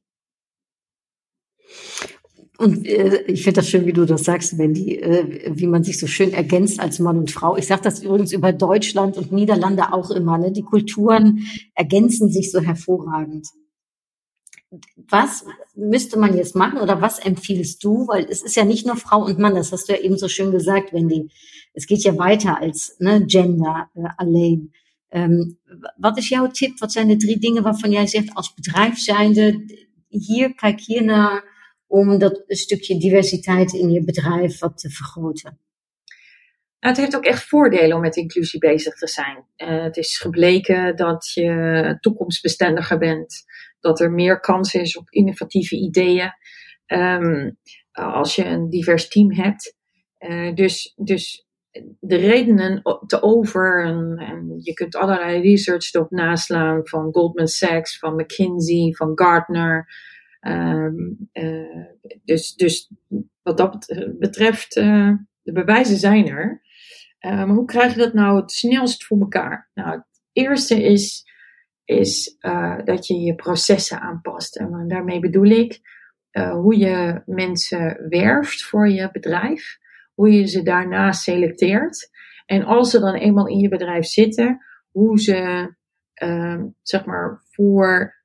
Und 2.58 2.86
äh, 2.86 3.24
ich 3.24 3.44
finde 3.44 3.62
das 3.62 3.70
schön, 3.70 3.86
wie 3.86 3.94
du 3.94 4.06
das 4.06 4.24
sagst, 4.24 4.58
Wendy, 4.58 4.96
äh, 4.96 5.52
wie 5.56 5.68
man 5.68 5.84
sich 5.84 6.00
so 6.00 6.08
schön 6.08 6.34
ergänzt 6.34 6.80
als 6.80 7.00
Mann 7.00 7.18
und 7.18 7.32
Frau. 7.32 7.58
Ich 7.58 7.68
sage 7.68 7.82
das 7.82 8.02
übrigens 8.02 8.32
über 8.32 8.54
Deutschland 8.54 9.18
und 9.18 9.32
Niederlande 9.32 9.92
auch 9.92 10.10
immer. 10.12 10.38
Ne? 10.38 10.52
Die 10.52 10.64
Kulturen 10.64 11.46
ergänzen 11.74 12.30
sich 12.30 12.52
so 12.52 12.62
hervorragend. 12.62 13.48
Was 15.10 15.46
müsste 15.76 16.18
man 16.18 16.36
jetzt 16.36 16.56
machen 16.56 16.80
oder 16.80 17.02
was 17.02 17.20
empfiehlst 17.20 17.84
du? 17.84 18.08
Weil 18.08 18.26
es 18.30 18.42
ist 18.42 18.56
ja 18.56 18.66
nicht 18.66 18.86
nur 18.86 18.96
Frau 18.96 19.24
und 19.24 19.40
Mann, 19.40 19.56
das 19.56 19.72
hast 19.72 19.88
du 19.88 19.94
ja 19.94 20.00
eben 20.00 20.18
so 20.18 20.28
schön 20.28 20.52
gesagt, 20.52 20.94
Wendy. 20.94 21.30
Es 21.74 21.88
geht 21.88 22.04
ja 22.04 22.18
weiter 22.18 22.60
als 22.60 22.96
ne, 23.00 23.26
Gender 23.26 23.90
uh, 23.96 24.08
alleen. 24.18 24.72
Um, 25.12 25.58
wat 25.98 26.18
is 26.18 26.30
jouw 26.30 26.48
tip? 26.48 26.80
Wat 26.80 26.92
zijn 26.92 27.08
de 27.08 27.18
drie 27.18 27.40
dingen 27.40 27.64
waarvan 27.64 27.92
jij 27.92 28.08
zegt 28.08 28.34
als 28.34 28.54
bedrijf 28.54 28.98
zijnde, 28.98 29.66
hier, 30.08 30.54
kijk 30.56 30.80
hier 30.80 31.04
naar 31.04 31.55
om 31.88 32.18
dat 32.18 32.44
stukje 32.48 33.00
diversiteit 33.00 33.74
in 33.74 33.90
je 33.90 34.04
bedrijf 34.04 34.60
wat 34.60 34.78
te 34.78 34.90
vergroten? 34.90 35.60
Nou, 36.80 36.98
het 36.98 36.98
heeft 36.98 37.16
ook 37.16 37.26
echt 37.26 37.44
voordelen 37.44 37.96
om 37.96 38.02
met 38.02 38.16
inclusie 38.16 38.60
bezig 38.60 38.96
te 38.96 39.08
zijn. 39.08 39.46
Uh, 39.58 39.84
het 39.84 39.98
is 39.98 40.18
gebleken 40.18 40.96
dat 40.96 41.32
je 41.34 41.98
toekomstbestendiger 42.00 42.98
bent, 42.98 43.44
dat 43.80 44.00
er 44.00 44.12
meer 44.12 44.40
kans 44.40 44.74
is 44.74 44.98
op 44.98 45.10
innovatieve 45.10 45.76
ideeën. 45.76 46.32
Um, 46.88 47.58
als 47.92 48.36
je 48.36 48.46
een 48.46 48.70
divers 48.70 49.08
team 49.08 49.32
hebt. 49.32 49.76
Uh, 50.20 50.54
dus, 50.54 50.94
dus 50.96 51.46
de 52.00 52.16
redenen 52.16 52.82
te 53.06 53.22
over, 53.22 53.86
en, 53.86 54.18
en, 54.18 54.60
je 54.62 54.74
kunt 54.74 54.96
allerlei 54.96 55.42
research 55.42 55.94
erop 55.94 56.12
naslaan 56.12 56.88
van 56.88 57.14
Goldman 57.14 57.48
Sachs, 57.48 58.00
van 58.00 58.16
McKinsey, 58.16 58.94
van 58.94 59.12
Gartner. 59.16 59.88
Um, 60.48 61.30
uh, 61.34 61.86
dus, 62.24 62.54
dus 62.56 62.92
wat 63.42 63.58
dat 63.58 63.86
betreft, 64.20 64.76
uh, 64.76 65.14
de 65.42 65.52
bewijzen 65.52 65.98
zijn 65.98 66.28
er. 66.28 66.62
maar 67.20 67.48
hoe 67.48 67.66
krijg 67.66 67.94
je 67.94 68.00
dat 68.00 68.14
nou 68.14 68.42
het 68.42 68.52
snelst 68.52 69.06
voor 69.06 69.20
elkaar? 69.20 69.70
Nou, 69.74 69.92
het 69.92 70.06
eerste 70.32 70.84
is, 70.84 71.26
is 71.84 72.38
dat 72.84 73.08
je 73.08 73.16
je 73.16 73.36
processen 73.36 74.00
aanpast. 74.00 74.56
En 74.56 74.88
daarmee 74.88 75.20
bedoel 75.20 75.46
ik 75.46 75.80
hoe 76.32 76.78
je 76.78 77.22
mensen 77.26 78.06
werft 78.10 78.64
voor 78.64 78.90
je 78.90 79.10
bedrijf 79.12 79.78
hoe 80.16 80.32
je 80.32 80.48
ze 80.48 80.64
daarna 80.64 81.12
selecteert. 81.12 82.10
En 82.46 82.64
als 82.64 82.90
ze 82.90 83.00
dan 83.00 83.14
eenmaal 83.14 83.48
in 83.48 83.60
je 83.60 83.70
bedrijf 83.70 84.06
zitten, 84.06 84.66
hoe 84.92 85.20
ze 85.20 85.74
uh, 86.24 86.64
zeg 86.82 87.06
maar 87.06 87.42
voor 87.52 88.16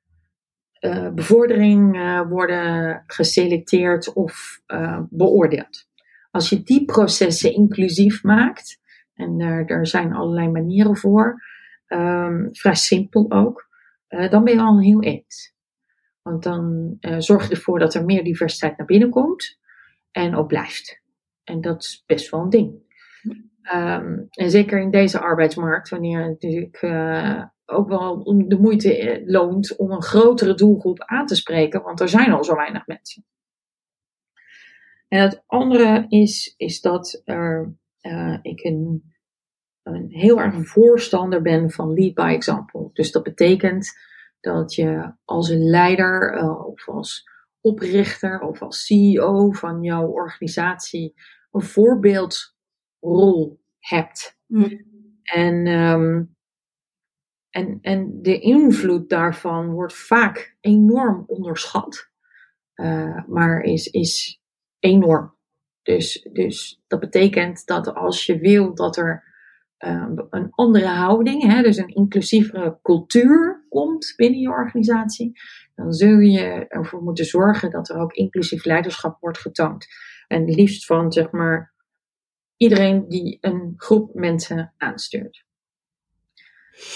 uh, 0.81 1.09
bevordering 1.09 1.95
uh, 1.95 2.29
worden 2.29 3.03
geselecteerd 3.07 4.13
of 4.13 4.61
uh, 4.67 4.99
beoordeeld. 5.09 5.89
Als 6.31 6.49
je 6.49 6.63
die 6.63 6.85
processen 6.85 7.53
inclusief 7.53 8.23
maakt, 8.23 8.79
en 9.13 9.37
daar 9.65 9.87
zijn 9.87 10.13
allerlei 10.13 10.49
manieren 10.49 10.97
voor, 10.97 11.43
um, 11.87 12.49
vrij 12.51 12.75
simpel 12.75 13.31
ook, 13.31 13.69
dan 14.07 14.43
ben 14.43 14.53
je 14.53 14.61
al 14.61 14.75
een 14.75 14.83
heel 14.83 15.01
eind. 15.01 15.55
Want 16.21 16.43
dan 16.43 16.97
zorg 17.17 17.47
je 17.47 17.53
ervoor 17.53 17.79
dat 17.79 17.93
er 17.93 18.05
meer 18.05 18.23
diversiteit 18.23 18.77
naar 18.77 18.87
binnen 18.87 19.09
komt 19.09 19.59
en 20.11 20.35
ook 20.35 20.47
blijft. 20.47 21.01
En 21.43 21.61
dat 21.61 21.81
is 21.81 22.03
best 22.05 22.29
wel 22.29 22.41
een 22.41 22.49
ding. 22.49 22.89
Um, 23.75 24.27
en 24.29 24.51
zeker 24.51 24.79
in 24.79 24.91
deze 24.91 25.19
arbeidsmarkt, 25.19 25.89
wanneer 25.89 26.19
natuurlijk 26.19 26.77
ook 27.71 27.87
wel 27.87 28.23
de 28.47 28.57
moeite 28.59 28.97
eh, 28.97 29.27
loont 29.27 29.75
om 29.75 29.91
een 29.91 30.03
grotere 30.03 30.53
doelgroep 30.53 30.99
aan 30.99 31.25
te 31.25 31.35
spreken, 31.35 31.81
want 31.81 31.99
er 31.99 32.09
zijn 32.09 32.31
al 32.31 32.43
zo 32.43 32.55
weinig 32.55 32.87
mensen. 32.87 33.25
En 35.07 35.21
het 35.21 35.43
andere 35.47 36.05
is, 36.07 36.53
is 36.57 36.81
dat 36.81 37.21
er, 37.25 37.75
uh, 38.01 38.37
ik 38.41 38.63
een, 38.63 39.13
een 39.83 40.09
heel 40.09 40.39
erg 40.39 40.53
een 40.53 40.65
voorstander 40.65 41.41
ben 41.41 41.71
van 41.71 41.93
lead 41.93 42.13
by 42.13 42.33
example. 42.35 42.89
Dus 42.93 43.11
dat 43.11 43.23
betekent 43.23 43.91
dat 44.39 44.73
je 44.73 45.13
als 45.25 45.49
een 45.49 45.63
leider 45.63 46.37
uh, 46.37 46.65
of 46.65 46.89
als 46.89 47.29
oprichter 47.61 48.39
of 48.39 48.61
als 48.61 48.85
CEO 48.85 49.51
van 49.51 49.81
jouw 49.81 50.07
organisatie 50.07 51.13
een 51.51 51.61
voorbeeldrol 51.61 53.59
hebt. 53.79 54.39
Mm. 54.47 54.89
En, 55.23 55.67
um, 55.67 56.35
en, 57.51 57.77
en 57.81 58.21
de 58.21 58.39
invloed 58.39 59.09
daarvan 59.09 59.71
wordt 59.71 59.93
vaak 59.93 60.55
enorm 60.59 61.23
onderschat, 61.27 62.09
uh, 62.75 63.27
maar 63.27 63.61
is, 63.61 63.87
is 63.87 64.41
enorm. 64.79 65.35
Dus, 65.81 66.27
dus 66.33 66.81
dat 66.87 66.99
betekent 66.99 67.65
dat 67.65 67.93
als 67.93 68.25
je 68.25 68.39
wil 68.39 68.75
dat 68.75 68.97
er 68.97 69.23
uh, 69.79 70.09
een 70.29 70.47
andere 70.51 70.87
houding, 70.87 71.43
hè, 71.43 71.61
dus 71.61 71.77
een 71.77 71.95
inclusievere 71.95 72.79
cultuur 72.81 73.65
komt 73.69 74.13
binnen 74.15 74.39
je 74.39 74.49
organisatie, 74.49 75.31
dan 75.75 75.93
zul 75.93 76.19
je 76.19 76.67
ervoor 76.67 77.01
moeten 77.01 77.25
zorgen 77.25 77.71
dat 77.71 77.89
er 77.89 77.97
ook 77.97 78.13
inclusief 78.13 78.65
leiderschap 78.65 79.17
wordt 79.19 79.37
getoond. 79.37 79.87
En 80.27 80.43
liefst 80.43 80.85
van, 80.85 81.11
zeg 81.11 81.31
maar, 81.31 81.73
iedereen 82.57 83.07
die 83.07 83.37
een 83.41 83.73
groep 83.77 84.13
mensen 84.13 84.73
aanstuurt. 84.77 85.45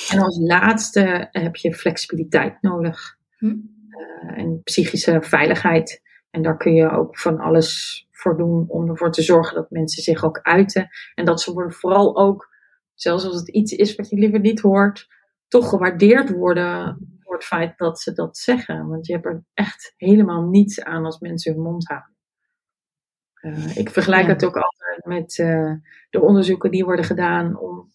En 0.10 0.20
als 0.20 0.38
laatste 0.38 1.28
heb 1.32 1.56
je 1.56 1.74
flexibiliteit 1.74 2.62
nodig. 2.62 3.18
Hm. 3.38 3.46
Uh, 3.46 4.38
en 4.38 4.62
psychische 4.64 5.22
veiligheid. 5.22 6.02
En 6.30 6.42
daar 6.42 6.58
kun 6.58 6.74
je 6.74 6.90
ook 6.90 7.18
van 7.18 7.40
alles 7.40 8.00
voor 8.12 8.38
doen 8.38 8.66
om 8.68 8.90
ervoor 8.90 9.12
te 9.12 9.22
zorgen 9.22 9.56
dat 9.56 9.70
mensen 9.70 10.04
zich 10.04 10.24
ook 10.24 10.40
uiten. 10.42 10.90
En 11.16 11.26
dat 11.26 11.42
ze 11.42 11.54
worden 11.54 11.74
vooral 11.74 12.18
ook, 12.18 12.50
zelfs 12.94 13.26
als 13.26 13.36
het 13.36 13.50
iets 13.50 13.72
is 13.72 13.96
wat 13.96 14.10
je 14.10 14.16
liever 14.16 14.40
niet 14.40 14.60
hoort, 14.60 15.08
toch 15.48 15.70
gewaardeerd 15.70 16.30
worden 16.30 16.98
voor 17.20 17.36
het 17.36 17.44
feit 17.44 17.78
dat 17.78 18.00
ze 18.00 18.14
dat 18.14 18.38
zeggen. 18.38 18.88
Want 18.88 19.08
je 19.08 19.14
hebt 19.14 19.26
er 19.26 19.44
echt 19.54 19.94
helemaal 19.98 20.42
niets 20.42 20.84
aan 20.84 21.06
als 21.06 21.20
mensen 21.20 21.54
hun 21.54 21.62
mond 21.62 21.88
houden. 21.88 22.14
Uh, 23.42 23.78
ik 23.78 23.90
vergelijk 23.90 24.28
het 24.28 24.46
ook 24.46 24.56
altijd 24.56 25.06
met 25.06 25.38
uh, 25.38 25.74
de 26.10 26.22
onderzoeken 26.22 26.72
die 26.72 26.86
worden 26.86 27.06
gedaan 27.06 27.60
om 27.60 27.92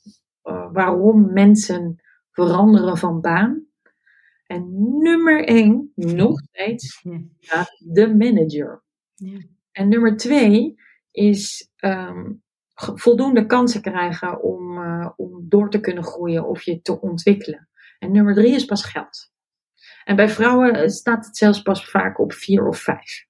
waarom 0.73 1.33
mensen 1.33 2.01
veranderen 2.31 2.97
van 2.97 3.21
baan. 3.21 3.69
En 4.47 4.69
nummer 4.99 5.45
één, 5.45 5.93
nog 5.95 6.41
steeds, 6.41 7.03
ja. 7.39 7.67
de 7.79 8.15
manager. 8.17 8.83
Ja. 9.15 9.39
En 9.73 9.89
nummer 9.89 10.17
twee 10.17 10.75
is 11.11 11.71
um, 11.85 12.43
voldoende 12.75 13.47
kansen 13.47 13.83
krijgen 13.83 14.43
om, 14.43 14.79
om 15.17 15.49
door 15.49 15.71
te 15.71 15.81
kunnen 15.81 16.05
groeien 16.05 16.49
of 16.49 16.63
je 16.63 16.81
te 16.81 17.01
ontwikkelen. 17.01 17.69
En 17.99 18.13
nummer 18.13 18.35
drie 18.35 18.55
is 18.55 18.65
pas 18.65 18.85
geld. 18.85 19.33
En 20.05 20.17
bij 20.17 20.29
vrouwen 20.29 20.91
staat 20.91 21.27
het 21.27 21.37
zelfs 21.37 21.63
pas 21.63 21.91
vaak 21.91 22.19
op 22.19 22.33
vier 22.33 22.67
of 22.67 22.79
vijf. 22.79 23.27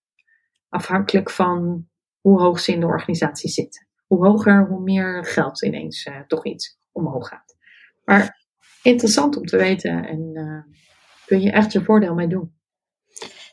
Afhankelijk 0.68 1.30
van 1.30 1.88
hoe 2.20 2.40
hoog 2.40 2.60
ze 2.60 2.72
in 2.72 2.80
de 2.80 2.86
organisatie 2.86 3.50
zitten. 3.50 3.88
Hoe 4.06 4.26
hoger, 4.26 4.66
hoe 4.66 4.82
meer 4.82 5.24
geld 5.24 5.62
ineens 5.62 6.06
uh, 6.06 6.20
toch 6.20 6.44
iets 6.44 6.79
omhoog 6.92 7.28
gaat. 7.28 7.56
Maar 8.04 8.46
interessant 8.82 9.36
om 9.36 9.44
te 9.44 9.56
weten 9.56 10.08
en 10.08 10.30
uh, 10.32 10.76
kun 11.26 11.40
je 11.40 11.50
echt 11.50 11.72
je 11.72 11.82
voordeel 11.82 12.14
mee 12.14 12.28
doen. 12.28 12.52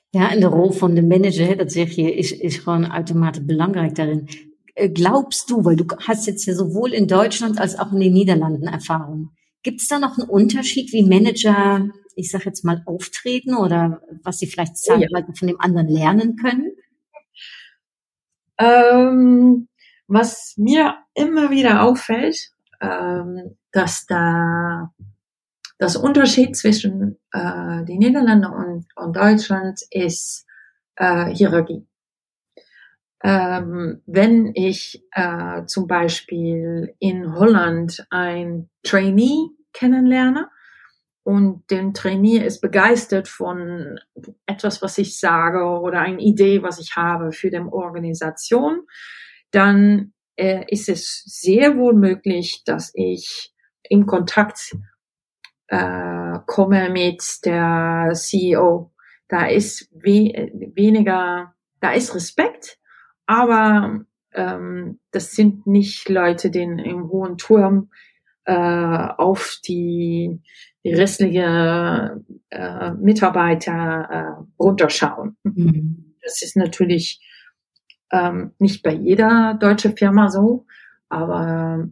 Ja, 0.09 0.31
en 0.31 0.39
de 0.39 0.45
rol 0.45 0.71
van 0.71 0.93
de 0.93 1.03
manager, 1.03 1.57
dat 1.57 1.71
zeg 1.71 1.91
je, 1.91 2.15
is, 2.15 2.31
is 2.31 2.57
gewoon 2.57 2.91
uitermate 2.91 3.45
belangrijk 3.45 3.95
daarin. 3.95 4.27
Äh, 4.73 4.89
glaubst 4.93 5.49
du, 5.49 5.65
weil 5.65 5.75
du 5.75 5.85
hast 5.97 6.27
jetzt 6.27 6.45
ja 6.45 6.53
sowohl 6.53 6.93
in 6.93 7.07
Deutschland 7.07 7.59
als 7.59 7.77
auch 7.79 7.91
in 7.91 7.99
den 7.99 8.13
Niederlanden 8.13 8.67
Erfahrung, 8.67 9.31
gibt 9.63 9.81
es 9.81 9.87
da 9.87 9.99
noch 9.99 10.17
einen 10.17 10.29
Unterschied, 10.29 10.93
wie 10.93 11.03
Manager, 11.03 11.89
ich 12.15 12.29
sag 12.29 12.45
jetzt 12.45 12.63
mal, 12.63 12.83
auftreten 12.85 13.55
oder 13.55 14.01
was 14.23 14.39
sie 14.39 14.47
vielleicht 14.47 14.77
sagen, 14.77 15.01
ja. 15.01 15.25
von 15.33 15.47
dem 15.47 15.59
anderen 15.59 15.87
lernen 15.87 16.35
können? 16.35 16.71
Ähm, 18.59 19.67
was 20.07 20.53
mir 20.57 20.95
immer 21.13 21.49
wieder 21.49 21.83
auffällt, 21.83 22.51
ähm, 22.81 23.57
dass 23.71 24.05
da 24.05 24.93
das 25.77 25.95
Unterschied 25.95 26.55
zwischen 26.55 27.17
äh, 27.31 27.85
die 27.85 27.97
Niederlande 27.97 28.49
und, 28.49 28.87
und 28.95 29.15
Deutschland 29.15 29.81
ist 29.91 30.45
äh, 30.95 31.25
Hierarchie. 31.27 31.87
Ähm, 33.23 34.01
wenn 34.05 34.51
ich 34.53 35.03
äh, 35.11 35.65
zum 35.65 35.87
Beispiel 35.87 36.95
in 36.99 37.33
Holland 37.33 38.05
ein 38.09 38.69
Trainee 38.83 39.49
kennenlerne, 39.73 40.49
und 41.27 41.69
den 41.71 41.93
Trainier 41.93 42.45
ist 42.45 42.61
begeistert 42.61 43.27
von 43.27 43.99
etwas, 44.45 44.81
was 44.81 44.97
ich 44.97 45.19
sage 45.19 45.61
oder 45.61 45.99
eine 45.99 46.21
Idee, 46.21 46.63
was 46.63 46.79
ich 46.79 46.95
habe 46.95 47.33
für 47.33 47.49
die 47.49 47.59
Organisation, 47.59 48.83
dann 49.51 50.13
äh, 50.37 50.63
ist 50.67 50.89
es 50.89 51.23
sehr 51.25 51.77
wohl 51.77 51.93
möglich, 51.93 52.63
dass 52.65 52.91
ich 52.95 53.53
in 53.83 54.05
Kontakt 54.05 54.75
äh, 55.67 56.39
komme 56.45 56.89
mit 56.89 57.23
der 57.45 58.11
CEO. 58.13 58.91
Da 59.27 59.47
ist 59.47 59.89
we 59.91 60.51
weniger, 60.75 61.53
da 61.81 61.91
ist 61.91 62.15
Respekt, 62.15 62.79
aber 63.25 64.05
ähm, 64.33 64.99
das 65.11 65.31
sind 65.31 65.67
nicht 65.67 66.07
Leute, 66.07 66.49
die 66.49 66.61
im 66.61 67.09
hohen 67.09 67.37
Turm 67.37 67.89
äh, 68.45 68.53
auf 68.53 69.57
die 69.67 70.39
die 70.87 70.93
restliche 70.93 72.23
äh, 72.49 72.91
Mitarbeiter 72.91 74.07
äh, 74.09 74.61
runterschauen. 74.61 75.35
Mhm. 75.43 76.15
Das 76.21 76.41
ist 76.41 76.55
natürlich 76.55 77.19
ähm, 78.11 78.51
nicht 78.59 78.83
bei 78.83 78.93
jeder 78.93 79.57
deutschen 79.59 79.97
Firma 79.97 80.29
so, 80.29 80.65
aber 81.09 81.89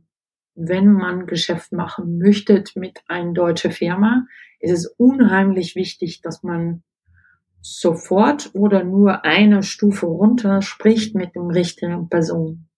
wenn 0.55 0.93
man 0.93 1.27
Geschäft 1.27 1.71
machen 1.73 2.17
möchte 2.17 2.63
mit 2.75 3.01
einer 3.07 3.33
deutschen 3.33 3.71
Firma, 3.71 4.25
ist 4.59 4.71
es 4.71 4.87
unheimlich 4.97 5.75
wichtig, 5.75 6.21
dass 6.21 6.43
man 6.43 6.83
sofort 7.61 8.51
oder 8.53 8.83
nur 8.83 9.25
eine 9.25 9.63
Stufe 9.63 10.05
runter 10.05 10.61
spricht 10.61 11.15
mit 11.15 11.35
dem 11.35 11.47
richtigen 11.47 12.09
Person. 12.09 12.69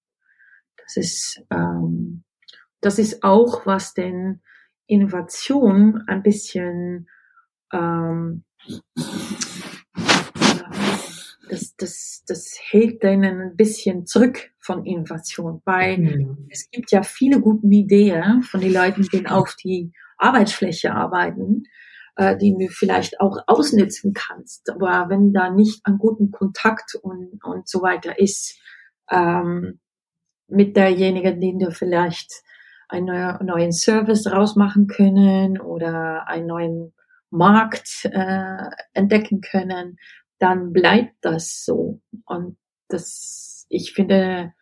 Das 0.78 0.97
ist, 0.97 1.43
ähm, 1.52 2.23
das 2.82 2.97
ist 2.97 3.23
auch, 3.23 3.65
was 3.65 3.93
den 3.93 4.41
Innovation 4.88 6.04
ein 6.08 6.23
bisschen 6.23 7.10
ähm, 7.73 8.45
das, 11.49 11.75
das, 11.75 12.23
das 12.27 12.57
hält 12.69 13.03
einen 13.03 13.41
ein 13.41 13.55
bisschen 13.55 14.05
zurück 14.05 14.51
von 14.60 14.86
Innovation, 14.86 15.62
weil 15.65 15.97
Mhm. 15.97 16.47
es 16.49 16.69
gibt 16.71 16.91
ja 16.91 17.03
viele 17.03 17.39
gute 17.39 17.67
Ideen 17.67 18.43
von 18.43 18.62
den 18.62 18.73
Leuten, 18.73 19.03
die 19.03 19.25
auf 19.27 19.55
die 19.55 19.91
Arbeitsfläche 20.17 20.93
arbeiten, 20.93 21.63
äh, 22.15 22.36
die 22.38 22.55
du 22.57 22.67
vielleicht 22.67 23.19
auch 23.19 23.38
ausnutzen 23.47 24.13
kannst. 24.13 24.69
Aber 24.69 25.10
wenn 25.10 25.33
da 25.33 25.49
nicht 25.49 25.81
ein 25.86 25.97
guten 25.97 26.31
Kontakt 26.31 26.95
und, 27.01 27.39
und 27.43 27.67
so 27.67 27.81
weiter 27.81 28.19
ist, 28.19 28.60
ähm, 29.10 29.79
mit 30.47 30.75
derjenigen, 30.75 31.39
die 31.39 31.57
du 31.57 31.71
vielleicht 31.71 32.31
einen 32.89 33.45
neuen 33.45 33.71
Service 33.71 34.23
draus 34.23 34.55
machen 34.55 34.88
können 34.88 35.60
oder 35.60 36.27
einen 36.27 36.47
neuen 36.47 36.93
Markt 37.29 38.05
äh, 38.05 38.69
entdecken 38.93 39.41
können, 39.41 39.97
dann 40.39 40.71
bleibt 40.71 41.15
das 41.21 41.63
so. 41.65 42.02
Und 42.26 42.58
das, 42.88 43.65
ich 43.69 43.93
finde, 43.93 44.54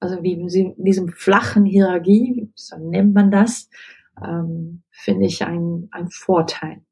also 0.00 0.20
die, 0.20 0.74
diesem 0.76 1.08
flachen 1.08 1.64
Hierarchie, 1.64 2.50
so 2.54 2.76
nennt 2.76 3.14
man 3.14 3.30
das, 3.30 3.68
ähm, 4.22 4.82
finde 4.90 5.26
ich 5.26 5.42
ein, 5.42 5.88
ein 5.90 6.08
Vorteil. 6.10 6.82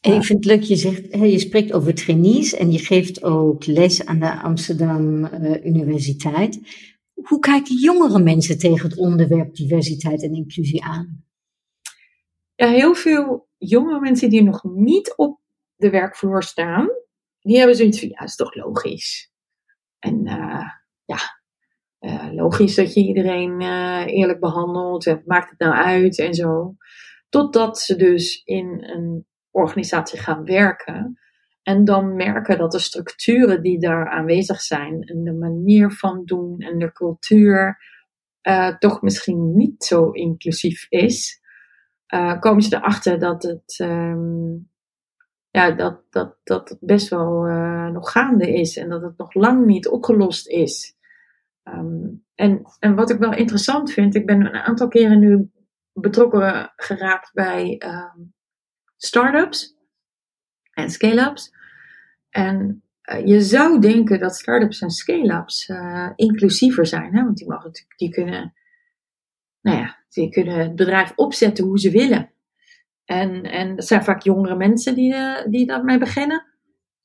En 0.00 0.12
ik 0.12 0.24
vind 0.24 0.44
het 0.44 0.44
leuk, 0.44 0.62
je 0.62 0.76
zegt, 0.76 1.12
hè, 1.14 1.24
je 1.24 1.38
spreekt 1.38 1.72
over 1.72 1.94
trainees 1.94 2.54
en 2.54 2.72
je 2.72 2.78
geeft 2.78 3.22
ook 3.22 3.66
les 3.66 4.06
aan 4.06 4.18
de 4.18 4.40
Amsterdam 4.40 5.24
eh, 5.24 5.64
Universiteit. 5.64 6.60
Hoe 7.12 7.38
kijken 7.38 7.76
jongere 7.76 8.18
mensen 8.18 8.58
tegen 8.58 8.88
het 8.88 8.98
onderwerp 8.98 9.54
diversiteit 9.54 10.22
en 10.22 10.34
inclusie 10.34 10.84
aan? 10.84 11.24
Ja, 12.54 12.68
heel 12.68 12.94
veel 12.94 13.48
jonge 13.58 14.00
mensen 14.00 14.30
die 14.30 14.42
nog 14.42 14.64
niet 14.64 15.16
op 15.16 15.40
de 15.76 15.90
werkvloer 15.90 16.42
staan, 16.42 16.88
die 17.46 17.58
hebben 17.58 17.76
zoiets 17.76 17.98
van, 18.00 18.08
ja, 18.08 18.18
dat 18.18 18.28
is 18.28 18.36
toch 18.36 18.54
logisch. 18.54 19.30
En 19.98 20.26
eh, 20.26 20.70
ja, 21.04 21.18
eh, 21.98 22.32
logisch 22.32 22.74
dat 22.74 22.94
je 22.94 23.00
iedereen 23.00 23.60
eh, 23.60 24.06
eerlijk 24.06 24.40
behandelt. 24.40 25.24
Maakt 25.24 25.50
het 25.50 25.58
nou 25.58 25.74
uit 25.74 26.18
en 26.18 26.34
zo. 26.34 26.76
Totdat 27.28 27.78
ze 27.78 27.96
dus 27.96 28.42
in 28.44 28.84
een 28.84 29.26
organisatie 29.50 30.18
gaan 30.18 30.44
werken. 30.44 31.18
En 31.62 31.84
dan 31.84 32.16
merken 32.16 32.58
dat 32.58 32.72
de 32.72 32.78
structuren 32.78 33.62
die 33.62 33.78
daar 33.80 34.08
aanwezig 34.08 34.60
zijn. 34.60 35.02
En 35.02 35.24
de 35.24 35.32
manier 35.32 35.90
van 35.90 36.24
doen 36.24 36.58
en 36.58 36.78
de 36.78 36.92
cultuur. 36.92 37.78
toch 38.78 39.02
misschien 39.02 39.56
niet 39.56 39.84
zo 39.84 40.10
inclusief 40.10 40.86
is. 40.88 41.40
komen 42.40 42.62
ze 42.62 42.76
erachter 42.76 43.18
dat 43.18 43.42
het. 43.42 43.78
ehm, 43.78 44.54
ja, 45.56 45.70
dat, 45.70 46.02
dat, 46.10 46.36
dat 46.42 46.68
het 46.68 46.78
best 46.80 47.08
wel 47.08 47.46
eh, 47.46 47.88
nog 47.88 48.10
gaande 48.10 48.52
is. 48.52 48.76
En 48.76 48.88
dat 48.88 49.02
het 49.02 49.18
nog 49.18 49.34
lang 49.34 49.66
niet 49.66 49.88
opgelost 49.88 50.48
is. 50.48 50.96
Ehm, 51.62 52.06
en, 52.34 52.62
en 52.78 52.94
wat 52.94 53.10
ik 53.10 53.18
wel 53.18 53.34
interessant 53.34 53.92
vind, 53.92 54.14
ik 54.14 54.26
ben 54.26 54.40
een 54.40 54.54
aantal 54.54 54.88
keren 54.88 55.18
nu 55.18 55.50
betrokken 55.92 56.72
geraakt 56.76 57.32
bij 57.32 57.76
ehm 57.78 58.34
start-ups 58.96 59.76
en 60.72 60.90
scale-ups. 60.90 61.54
En 62.30 62.82
eh, 63.00 63.26
je 63.26 63.40
zou 63.40 63.80
denken 63.80 64.18
dat 64.18 64.36
start-ups 64.36 64.80
en 64.80 64.90
scale-ups 64.90 65.68
eh, 65.68 66.10
inclusiever 66.16 66.86
zijn, 66.86 67.14
hè? 67.16 67.22
want 67.22 67.36
die, 67.36 67.48
mogen, 67.48 67.70
die 67.96 68.10
kunnen, 68.10 68.54
nou 69.60 69.78
ja, 69.78 70.04
die 70.08 70.30
kunnen 70.30 70.58
het 70.58 70.76
bedrijf 70.76 71.12
opzetten 71.16 71.64
hoe 71.64 71.78
ze 71.78 71.90
willen. 71.90 72.30
En, 73.06 73.42
en 73.42 73.76
dat 73.76 73.86
zijn 73.86 74.04
vaak 74.04 74.22
jongere 74.22 74.56
mensen 74.56 74.94
die, 74.94 75.14
eh, 75.14 75.50
die 75.50 75.66
daarmee 75.66 75.98
beginnen. 75.98 76.44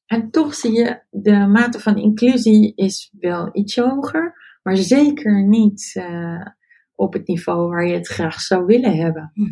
En 0.05 0.31
toch 0.31 0.53
zie 0.53 0.71
je, 0.71 1.01
de 1.09 1.31
mate 1.31 1.79
van 1.79 1.97
inclusie 1.97 2.75
is 2.75 3.13
wel 3.19 3.49
iets 3.53 3.75
hoger, 3.75 4.35
maar 4.63 4.77
zeker 4.77 5.47
niet 5.47 5.91
eh, 5.93 6.45
op 6.95 7.13
het 7.13 7.27
niveau 7.27 7.69
waar 7.69 7.85
je 7.85 7.93
het 7.93 8.07
graag 8.07 8.39
zou 8.39 8.65
willen 8.65 8.95
hebben. 8.95 9.31
Hm. 9.33 9.43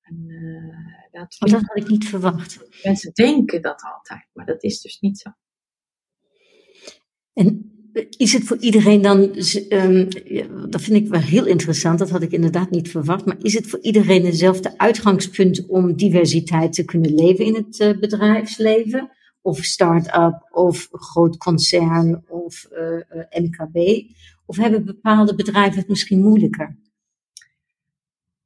En, 0.00 0.26
eh, 0.28 1.20
dat 1.38 1.50
had 1.50 1.76
ik 1.76 1.88
niet 1.88 2.08
verwacht. 2.08 2.82
mensen 2.82 3.12
denken 3.12 3.62
dat 3.62 3.82
altijd, 3.94 4.28
maar 4.32 4.46
dat 4.46 4.62
is 4.62 4.80
dus 4.80 5.00
niet 5.00 5.18
zo. 5.18 5.30
En 7.32 7.75
is 8.16 8.32
het 8.32 8.44
voor 8.44 8.56
iedereen 8.56 9.02
dan, 9.02 9.34
ehm, 9.68 10.08
dat 10.68 10.80
vind 10.80 10.96
ik 10.96 11.08
wel 11.08 11.20
heel 11.20 11.46
interessant, 11.46 11.98
dat 11.98 12.10
had 12.10 12.22
ik 12.22 12.32
inderdaad 12.32 12.70
niet 12.70 12.90
verwacht, 12.90 13.24
maar 13.24 13.36
is 13.42 13.54
het 13.54 13.66
voor 13.66 13.80
iedereen 13.80 14.24
hetzelfde 14.24 14.78
uitgangspunt 14.78 15.66
om 15.66 15.96
diversiteit 15.96 16.72
te 16.72 16.84
kunnen 16.84 17.14
leven 17.14 17.44
in 17.44 17.54
het 17.54 17.80
eh, 17.80 17.98
bedrijfsleven? 17.98 19.10
Of 19.40 19.58
start-up, 19.64 20.48
of 20.50 20.88
groot 20.90 21.36
concern, 21.36 22.24
of 22.28 22.64
eh, 22.64 22.96
eh, 22.96 23.42
MKB? 23.42 24.04
Of 24.46 24.56
hebben 24.56 24.84
bepaalde 24.84 25.34
bedrijven 25.34 25.78
het 25.78 25.88
misschien 25.88 26.22
moeilijker? 26.22 26.76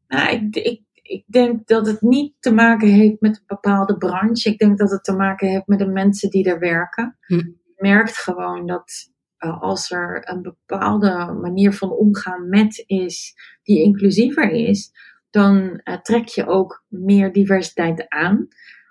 Nou, 0.08 0.36
ik, 0.36 0.56
ik, 0.56 0.82
ik 1.02 1.24
denk 1.26 1.66
dat 1.66 1.86
het 1.86 2.00
niet 2.00 2.34
te 2.40 2.52
maken 2.52 2.88
heeft 2.88 3.20
met 3.20 3.36
een 3.36 3.44
bepaalde 3.46 3.96
branche. 3.96 4.50
Ik 4.50 4.58
denk 4.58 4.78
dat 4.78 4.90
het 4.90 5.04
te 5.04 5.12
maken 5.12 5.48
heeft 5.48 5.66
met 5.66 5.78
de 5.78 5.86
mensen 5.86 6.30
die 6.30 6.44
er 6.44 6.58
werken. 6.58 7.16
Hm. 7.26 7.50
Merkt 7.76 8.16
gewoon 8.16 8.66
dat 8.66 9.09
eh, 9.40 9.60
als 9.62 9.90
er 9.90 10.28
een 10.28 10.42
bepaalde 10.42 11.36
manier 11.40 11.72
van 11.72 11.90
omgaan 11.90 12.48
met 12.48 12.84
is, 12.86 13.34
die 13.62 13.82
inclusiever 13.82 14.50
is, 14.50 14.92
dan 15.30 15.80
eh, 15.82 16.00
trek 16.00 16.28
je 16.28 16.46
ook 16.46 16.84
meer 16.88 17.32
diversiteit 17.32 18.08
aan. 18.08 18.48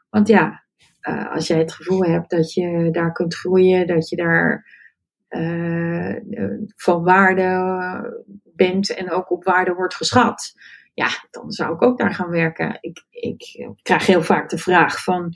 Want 0.10 0.28
ja, 0.28 0.64
eh, 1.00 1.32
als 1.32 1.48
jij 1.48 1.60
het 1.60 1.74
gevoel 1.74 2.04
hebt 2.04 2.30
dat 2.30 2.54
je 2.54 2.90
daar 2.92 3.12
kunt 3.12 3.36
groeien, 3.36 3.88
dat 3.88 4.10
je 4.10 4.16
daar 4.16 4.78
van 6.76 7.04
waarde 7.04 8.24
bent 8.44 8.94
en 8.94 9.12
ook 9.12 9.32
op 9.32 9.44
waarde 9.44 9.74
wordt 9.74 9.96
geschat 9.96 10.54
ja, 11.00 11.10
dan 11.32 11.52
zou 11.52 11.74
ik 11.74 11.82
ook 11.82 11.98
daar 11.98 12.14
gaan 12.14 12.30
werken. 12.30 12.78
Ik, 12.82 13.06
ik 13.10 13.70
krijg 13.82 14.06
heel 14.06 14.24
vaak 14.24 14.50
de 14.50 14.58
vraag 14.58 15.04
van, 15.04 15.34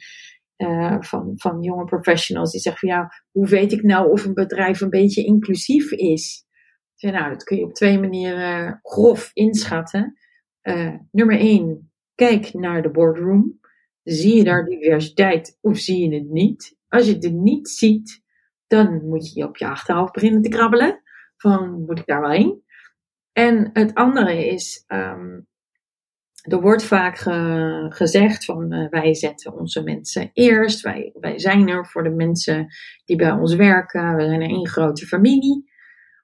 eh, 0.55 0.97
van, 0.99 1.31
van 1.35 1.61
jonge 1.61 1.85
professionals 1.85 2.51
die 2.51 2.61
zeggen 2.61 2.87
van 2.87 2.97
ja, 2.97 3.23
hoe 3.31 3.47
weet 3.47 3.71
ik 3.71 3.83
nou 3.83 4.11
of 4.11 4.25
een 4.25 4.33
bedrijf 4.33 4.81
een 4.81 4.89
beetje 4.89 5.25
inclusief 5.25 5.91
is? 5.91 6.45
Zeg, 6.93 7.11
nou, 7.11 7.29
dat 7.29 7.43
kun 7.43 7.57
je 7.57 7.63
op 7.63 7.73
twee 7.73 7.99
manieren 7.99 8.79
grof 8.83 9.31
inschatten. 9.33 10.17
Eh, 10.61 10.95
nummer 11.11 11.39
één, 11.39 11.91
kijk 12.15 12.53
naar 12.53 12.81
de 12.81 12.91
boardroom. 12.91 13.59
Zie 14.03 14.35
je 14.35 14.43
daar 14.43 14.65
diversiteit 14.65 15.57
of 15.61 15.77
zie 15.77 16.09
je 16.09 16.15
het 16.15 16.29
niet? 16.29 16.77
Als 16.87 17.05
je 17.05 17.13
het 17.13 17.33
niet 17.33 17.69
ziet, 17.69 18.23
dan 18.67 19.07
moet 19.07 19.33
je 19.33 19.47
op 19.47 19.57
je 19.57 19.67
achterhoofd 19.67 20.13
beginnen 20.13 20.41
te 20.41 20.49
krabbelen. 20.49 21.01
Van, 21.37 21.83
moet 21.85 21.99
ik 21.99 22.05
daar 22.05 22.21
wel 22.21 22.31
heen? 22.31 22.63
En 23.31 23.69
het 23.73 23.93
andere 23.93 24.47
is, 24.47 24.83
ehm, 24.87 25.39
er 26.43 26.61
wordt 26.61 26.83
vaak 26.83 27.17
ge- 27.17 27.85
gezegd 27.89 28.45
van 28.45 28.71
eh, 28.71 28.89
wij 28.89 29.13
zetten 29.15 29.53
onze 29.53 29.83
mensen 29.83 30.29
eerst. 30.33 30.81
Wij, 30.81 31.13
wij 31.19 31.39
zijn 31.39 31.67
er 31.69 31.85
voor 31.87 32.03
de 32.03 32.09
mensen 32.09 32.67
die 33.05 33.15
bij 33.15 33.31
ons 33.31 33.55
werken. 33.55 34.15
We 34.15 34.21
zijn 34.25 34.41
een 34.41 34.49
één 34.49 34.67
grote 34.67 35.05
familie. 35.07 35.71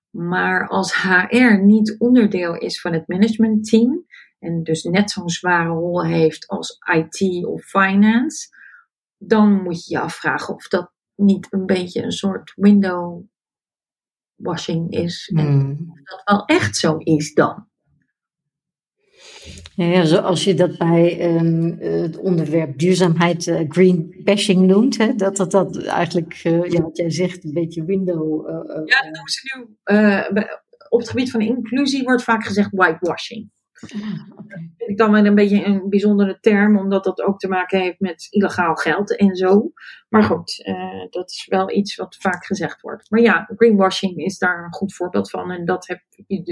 Maar 0.09 0.67
als 0.67 1.01
HR 1.01 1.57
niet 1.61 1.95
onderdeel 1.99 2.55
is 2.57 2.81
van 2.81 2.93
het 2.93 3.07
managementteam 3.07 4.05
en 4.39 4.63
dus 4.63 4.83
net 4.83 5.11
zo'n 5.11 5.29
zware 5.29 5.69
rol 5.69 6.05
heeft 6.05 6.47
als 6.47 6.77
IT 6.93 7.45
of 7.45 7.63
finance, 7.63 8.47
dan 9.17 9.63
moet 9.63 9.85
je 9.85 9.93
je 9.95 10.01
afvragen 10.01 10.53
of 10.55 10.67
dat 10.67 10.91
niet 11.15 11.47
een 11.49 11.65
beetje 11.65 12.03
een 12.03 12.11
soort 12.11 12.51
window 12.55 13.23
washing 14.35 14.91
is. 14.91 15.31
En 15.35 15.45
Hmm. 15.45 15.91
of 15.91 16.01
dat 16.03 16.21
wel 16.25 16.45
echt 16.45 16.75
zo 16.77 16.97
is 16.97 17.33
dan. 17.33 17.68
Ja, 19.79 19.85
ja, 19.85 20.05
zoals 20.05 20.43
je 20.43 20.53
dat 20.53 20.77
bij 20.77 21.19
ehm, 21.19 21.67
eh, 21.79 22.01
het 22.01 22.17
onderwerp 22.17 22.77
duurzaamheid 22.79 23.47
eh, 23.47 23.65
green 23.69 24.21
bashing 24.23 24.67
noemt, 24.67 24.97
hè, 24.97 25.15
dat 25.15 25.35
dat, 25.37 25.51
dat 25.51 25.83
eigenlijk, 25.83 26.39
eh, 26.43 26.63
ja, 26.65 26.81
wat 26.81 26.97
jij 26.97 27.09
zegt, 27.11 27.43
een 27.43 27.53
beetje 27.53 27.83
window. 27.85 28.47
eh, 28.49 28.55
Ja, 28.85 29.01
dat 29.03 29.13
doen 29.13 29.27
ze 29.27 29.41
nu. 29.57 29.65
op 30.89 30.99
het 30.99 31.09
gebied 31.09 31.31
van 31.31 31.41
inclusie 31.41 32.03
wordt 32.03 32.23
vaak 32.23 32.45
gezegd 32.45 32.69
whitewashing. 32.71 33.49
ah. 33.81 33.89
Vind 34.77 34.89
ik 34.89 34.97
dan 34.97 35.11
wel 35.11 35.25
een 35.25 35.35
beetje 35.35 35.65
een 35.65 35.89
bijzondere 35.89 36.37
term, 36.41 36.77
omdat 36.77 37.03
dat 37.03 37.21
ook 37.21 37.39
te 37.39 37.47
maken 37.47 37.79
heeft 37.79 37.99
met 37.99 38.27
illegaal 38.29 38.75
geld 38.75 39.15
en 39.17 39.35
zo. 39.35 39.71
Maar 40.09 40.23
goed, 40.23 40.63
dat 41.09 41.29
is 41.29 41.45
wel 41.49 41.71
iets 41.71 41.95
wat 41.95 42.15
vaak 42.19 42.45
gezegd 42.45 42.81
wordt. 42.81 43.09
Maar 43.09 43.21
ja, 43.21 43.49
greenwashing 43.55 44.17
is 44.17 44.37
daar 44.37 44.63
een 44.63 44.73
goed 44.73 44.93
voorbeeld 44.95 45.29
van. 45.29 45.51
En 45.51 45.65
dat 45.65 45.87
heb, 45.87 46.01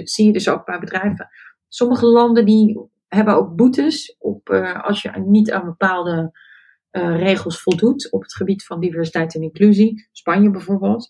zie 0.03 0.25
je 0.25 0.33
dus 0.33 0.49
ook 0.49 0.65
bij 0.65 0.79
bedrijven. 0.79 1.29
Sommige 1.67 2.05
landen 2.05 2.45
die 2.45 2.79
hebben 3.07 3.35
ook 3.35 3.55
boetes 3.55 4.15
op, 4.19 4.49
eh, 4.49 4.83
als 4.83 5.01
je 5.01 5.11
niet 5.25 5.51
aan 5.51 5.65
bepaalde 5.65 6.45
eh, 6.89 7.17
regels 7.17 7.61
voldoet 7.61 8.11
op 8.11 8.21
het 8.21 8.35
gebied 8.35 8.65
van 8.65 8.79
diversiteit 8.79 9.35
en 9.35 9.41
inclusie. 9.41 10.07
Spanje 10.11 10.51
bijvoorbeeld. 10.51 11.09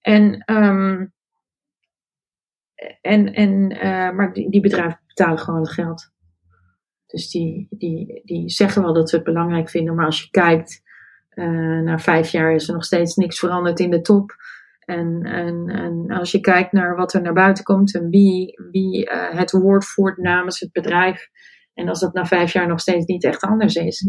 En, 0.00 0.38
ehm, 0.44 1.06
en, 3.00 3.32
en, 3.34 3.68
eh, 3.68 4.10
maar 4.10 4.32
die, 4.32 4.50
die 4.50 4.60
bedrijven 4.60 5.00
betalen 5.06 5.38
gewoon 5.38 5.60
het 5.60 5.72
geld. 5.72 6.10
Dus 7.06 7.30
die, 7.30 7.66
die, 7.70 8.22
die 8.24 8.50
zeggen 8.50 8.82
wel 8.82 8.92
dat 8.92 9.08
ze 9.08 9.16
het 9.16 9.24
belangrijk 9.24 9.70
vinden, 9.70 9.94
maar 9.94 10.06
als 10.06 10.22
je 10.22 10.30
kijkt 10.30 10.86
na 11.84 11.98
vijf 11.98 12.30
jaar 12.30 12.54
is 12.54 12.68
er 12.68 12.74
nog 12.74 12.84
steeds 12.84 13.16
niks 13.16 13.38
veranderd 13.38 13.80
in 13.80 13.90
de 13.90 14.00
top. 14.00 14.36
En, 14.88 15.22
en, 15.22 15.68
en 15.68 16.10
als 16.10 16.30
je 16.30 16.40
kijkt 16.40 16.72
naar 16.72 16.96
wat 16.96 17.12
er 17.12 17.22
naar 17.22 17.32
buiten 17.32 17.64
komt 17.64 17.94
en 17.94 18.08
wie, 18.08 18.60
wie 18.70 19.10
het 19.10 19.50
woord 19.50 19.84
voert 19.84 20.16
namens 20.18 20.60
het 20.60 20.72
bedrijf. 20.72 21.28
En 21.74 21.88
als 21.88 22.00
dat 22.00 22.12
na 22.12 22.26
vijf 22.26 22.52
jaar 22.52 22.68
nog 22.68 22.80
steeds 22.80 23.06
niet 23.06 23.24
echt 23.24 23.42
anders 23.42 23.74
is, 23.74 24.06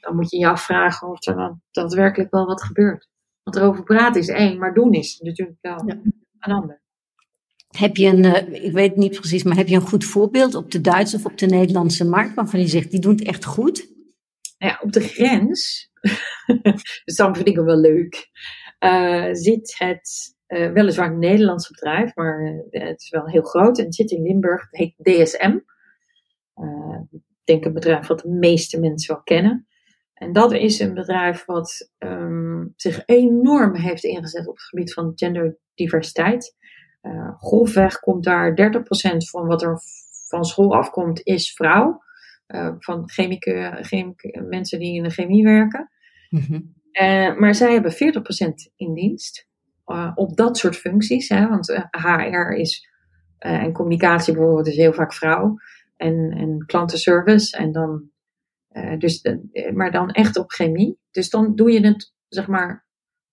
dan 0.00 0.16
moet 0.16 0.30
je 0.30 0.38
je 0.38 0.48
afvragen 0.48 1.08
of 1.08 1.26
er 1.26 1.36
dan 1.36 1.60
daadwerkelijk 1.70 2.30
wel 2.30 2.46
wat 2.46 2.62
gebeurt. 2.62 3.08
Want 3.42 3.56
erover 3.56 3.82
praten 3.82 4.20
is 4.20 4.28
één, 4.28 4.58
maar 4.58 4.74
doen 4.74 4.92
is 4.92 5.18
natuurlijk 5.18 5.58
wel 5.60 5.82
ja. 5.86 6.00
een 6.38 6.52
ander. 6.52 6.82
Heb 7.68 7.96
je 7.96 8.06
een, 8.06 8.24
uh, 8.24 8.64
ik 8.64 8.72
weet 8.72 8.96
niet 8.96 9.18
precies, 9.18 9.42
maar 9.42 9.56
heb 9.56 9.68
je 9.68 9.74
een 9.74 9.88
goed 9.88 10.04
voorbeeld 10.04 10.54
op 10.54 10.70
de 10.70 10.80
Duitse 10.80 11.16
of 11.16 11.24
op 11.24 11.38
de 11.38 11.46
Nederlandse 11.46 12.08
markt 12.08 12.34
waarvan 12.34 12.60
je 12.60 12.66
zegt, 12.66 12.90
die 12.90 13.00
doen 13.00 13.14
het 13.14 13.24
echt 13.24 13.44
goed? 13.44 13.90
Ja, 14.58 14.78
op 14.82 14.92
de 14.92 15.00
grens, 15.00 15.90
dus 17.04 17.16
dan 17.16 17.34
vind 17.34 17.48
ik 17.48 17.56
hem 17.56 17.64
wel 17.64 17.80
leuk, 17.80 18.30
zit 19.32 19.74
het 19.78 20.36
uh, 20.48 20.72
weliswaar 20.72 21.10
een 21.10 21.18
Nederlands 21.18 21.68
bedrijf, 21.68 22.14
maar 22.14 22.62
het 22.70 23.00
is 23.00 23.10
wel 23.10 23.28
heel 23.28 23.42
groot 23.42 23.78
en 23.78 23.84
het 23.84 23.94
zit 23.94 24.10
in 24.10 24.22
Limburg, 24.22 24.66
het 24.70 24.80
heet 24.80 24.94
DSM. 24.96 25.58
ik 27.10 27.20
denk 27.44 27.64
een 27.64 27.72
bedrijf 27.72 28.06
wat 28.06 28.20
de 28.20 28.28
meeste 28.28 28.80
mensen 28.80 29.14
wel 29.14 29.22
kennen. 29.22 29.66
En 30.14 30.32
dat 30.32 30.52
is 30.52 30.80
een 30.80 30.94
bedrijf 30.94 31.44
wat 31.44 31.90
um, 31.98 32.72
zich 32.76 33.02
enorm 33.06 33.74
heeft 33.74 34.04
ingezet 34.04 34.48
op 34.48 34.54
het 34.54 34.64
gebied 34.64 34.92
van 34.92 35.12
genderdiversiteit. 35.14 36.56
Grofweg 37.38 37.98
komt 37.98 38.24
daar 38.24 38.72
30% 38.72 39.16
van 39.16 39.46
wat 39.46 39.62
er 39.62 39.80
van 40.28 40.44
school 40.44 40.74
afkomt, 40.74 41.20
is 41.22 41.52
vrouw. 41.52 42.02
Van 42.78 43.10
chemieke, 43.10 44.44
mensen 44.48 44.78
die 44.78 44.94
in 44.94 45.02
de 45.02 45.10
chemie 45.10 45.44
werken. 45.44 45.90
Mm-hmm. 46.30 46.81
Uh, 46.92 47.36
maar 47.36 47.54
zij 47.54 47.72
hebben 47.72 47.92
40% 47.92 47.94
in 48.76 48.94
dienst. 48.94 49.48
op 50.14 50.36
dat 50.36 50.58
soort 50.58 50.76
functies. 50.76 51.28
Hè, 51.28 51.48
want 51.48 51.88
HR 51.90 52.52
is 52.52 52.90
en 53.38 53.72
communicatie 53.72 54.34
bijvoorbeeld 54.34 54.66
is 54.66 54.76
heel 54.76 54.92
vaak 54.92 55.14
vrouw. 55.14 55.56
En, 55.96 56.30
en 56.30 56.66
klantenservice. 56.66 57.56
En 57.56 57.72
dan 57.72 58.10
dus, 58.98 59.22
maar 59.74 59.90
dan 59.90 60.10
echt 60.10 60.36
op 60.36 60.50
chemie. 60.50 60.98
Dus 61.10 61.30
dan 61.30 61.54
doe 61.54 61.72
je 61.72 61.86
het, 61.86 62.14
zeg 62.28 62.46
maar, 62.46 62.86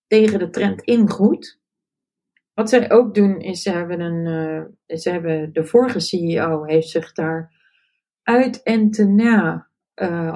tegen 0.08 0.40
de 0.40 0.50
trend 0.50 0.82
in 0.82 1.10
goed. 1.10 1.60
Wat 2.54 2.70
zij 2.70 2.92
ook 2.92 3.16
doen, 3.16 3.40
is 3.40 3.62
ze 3.62 3.72
hebben 3.72 4.00
een, 4.00 4.68
ze 4.88 5.10
hebben, 5.10 5.54
de 5.54 5.66
vorige 5.66 6.00
CEO 6.00 6.64
heeft 6.64 6.90
zich 6.90 7.12
daar 7.12 7.52
uit 8.24 8.64
en 8.64 8.92
te 8.92 9.06
na 9.06 9.69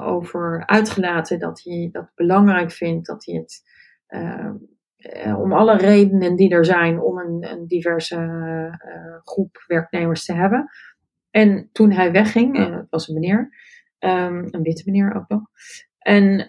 over 0.02 0.66
uitgelaten 0.66 1.38
dat 1.38 1.62
hij 1.62 1.88
dat 1.92 2.10
belangrijk 2.14 2.72
vindt, 2.72 3.06
dat 3.06 3.24
hij 3.24 3.34
het, 3.34 3.62
om 5.36 5.52
alle 5.52 5.76
redenen 5.76 6.36
die 6.36 6.50
er 6.50 6.64
zijn, 6.64 7.00
om 7.00 7.18
een, 7.18 7.50
een 7.50 7.66
diverse 7.66 8.18
groep 9.24 9.64
werknemers 9.66 10.24
te 10.24 10.34
hebben. 10.34 10.70
En 11.30 11.68
toen 11.72 11.90
hij 11.90 12.12
wegging, 12.12 12.56
en 12.56 12.72
het 12.72 12.86
was 12.90 13.08
een 13.08 13.14
meneer, 13.14 13.72
Um, 13.98 14.46
een 14.50 14.62
witte 14.62 14.82
meneer 14.86 15.14
ook 15.14 15.28
nog. 15.28 15.42
En 15.98 16.48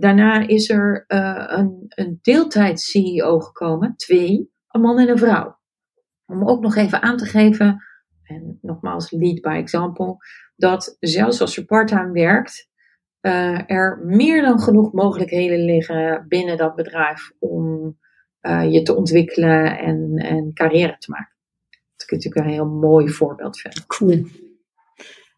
daarna 0.00 0.46
is 0.46 0.70
er 0.70 1.04
een, 1.06 1.84
een 1.88 2.18
deeltijds-CEO 2.22 3.38
gekomen, 3.40 3.96
twee, 3.96 4.50
een 4.68 4.80
man 4.80 4.98
en 4.98 5.08
een 5.08 5.18
vrouw. 5.18 5.58
Om 6.26 6.48
ook 6.48 6.60
nog 6.60 6.76
even 6.76 7.02
aan 7.02 7.16
te 7.16 7.24
geven, 7.24 7.82
en 8.22 8.58
nogmaals 8.62 9.10
lead 9.10 9.40
by 9.40 9.56
example, 9.56 10.16
dat 10.60 10.96
zelfs 11.00 11.40
als 11.40 11.54
je 11.54 11.64
parttime 11.64 12.12
werkt, 12.12 12.68
uh, 13.22 13.70
er 13.70 14.02
meer 14.04 14.42
dan 14.42 14.60
genoeg 14.60 14.92
mogelijkheden 14.92 15.64
liggen 15.64 16.24
binnen 16.28 16.56
dat 16.56 16.74
bedrijf 16.74 17.32
om 17.38 17.98
je 18.68 18.82
te 18.82 18.94
ontwikkelen 18.94 19.78
en, 19.78 20.16
en 20.16 20.52
carrière 20.54 20.96
te 20.98 21.10
maken. 21.10 21.36
Dat 21.96 22.02
ik 22.02 22.10
natuurlijk 22.10 22.46
een 22.46 22.52
heel 22.52 22.66
mooi 22.66 23.08
voorbeeld 23.08 23.58
vind. 23.60 23.86
Cool. 23.86 24.26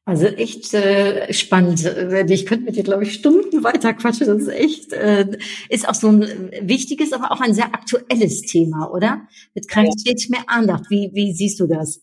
Also 0.04 0.26
echt 0.26 0.74
äh, 0.74 1.32
spannend. 1.32 1.84
Ich 2.28 2.46
könnte 2.46 2.64
mit 2.64 2.74
dir, 2.74 2.82
glaube 2.82 3.04
ich, 3.04 3.12
Stunden 3.12 3.62
weiter 3.62 3.94
quatschen. 3.94 4.26
Das 4.26 4.42
ist 4.42 4.48
echt, 4.48 4.92
äh, 4.92 5.26
ist 5.68 5.88
auch 5.88 5.94
so 5.94 6.08
ein 6.08 6.50
wichtiges, 6.62 7.12
aber 7.12 7.30
auch 7.30 7.40
ein 7.40 7.54
sehr 7.54 7.66
aktuelles 7.66 8.42
Thema, 8.42 8.90
oder? 8.90 9.28
Mit 9.54 9.68
kriegt 9.68 10.00
steht 10.00 10.28
mehr 10.28 10.42
Andacht. 10.48 10.90
Wie, 10.90 11.10
wie 11.14 11.32
siehst 11.32 11.60
du 11.60 11.68
das? 11.68 12.02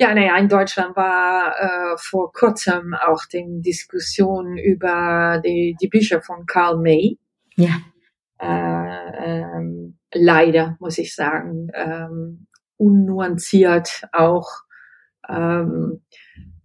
Ja, 0.00 0.14
naja, 0.14 0.34
in 0.38 0.48
Deutschland 0.48 0.96
war 0.96 1.54
äh, 1.58 1.98
vor 1.98 2.32
kurzem 2.32 2.94
auch 2.94 3.26
die 3.26 3.60
Diskussion 3.60 4.56
über 4.56 5.42
die, 5.44 5.76
die 5.78 5.88
Bücher 5.88 6.22
von 6.22 6.46
Karl 6.46 6.78
May. 6.78 7.18
Ja. 7.56 7.82
Äh, 8.38 9.42
ähm, 9.58 9.98
leider, 10.14 10.78
muss 10.80 10.96
ich 10.96 11.14
sagen, 11.14 11.68
ähm, 11.74 12.46
unnuanciert 12.78 14.04
auch. 14.12 14.48
Ähm, 15.28 16.02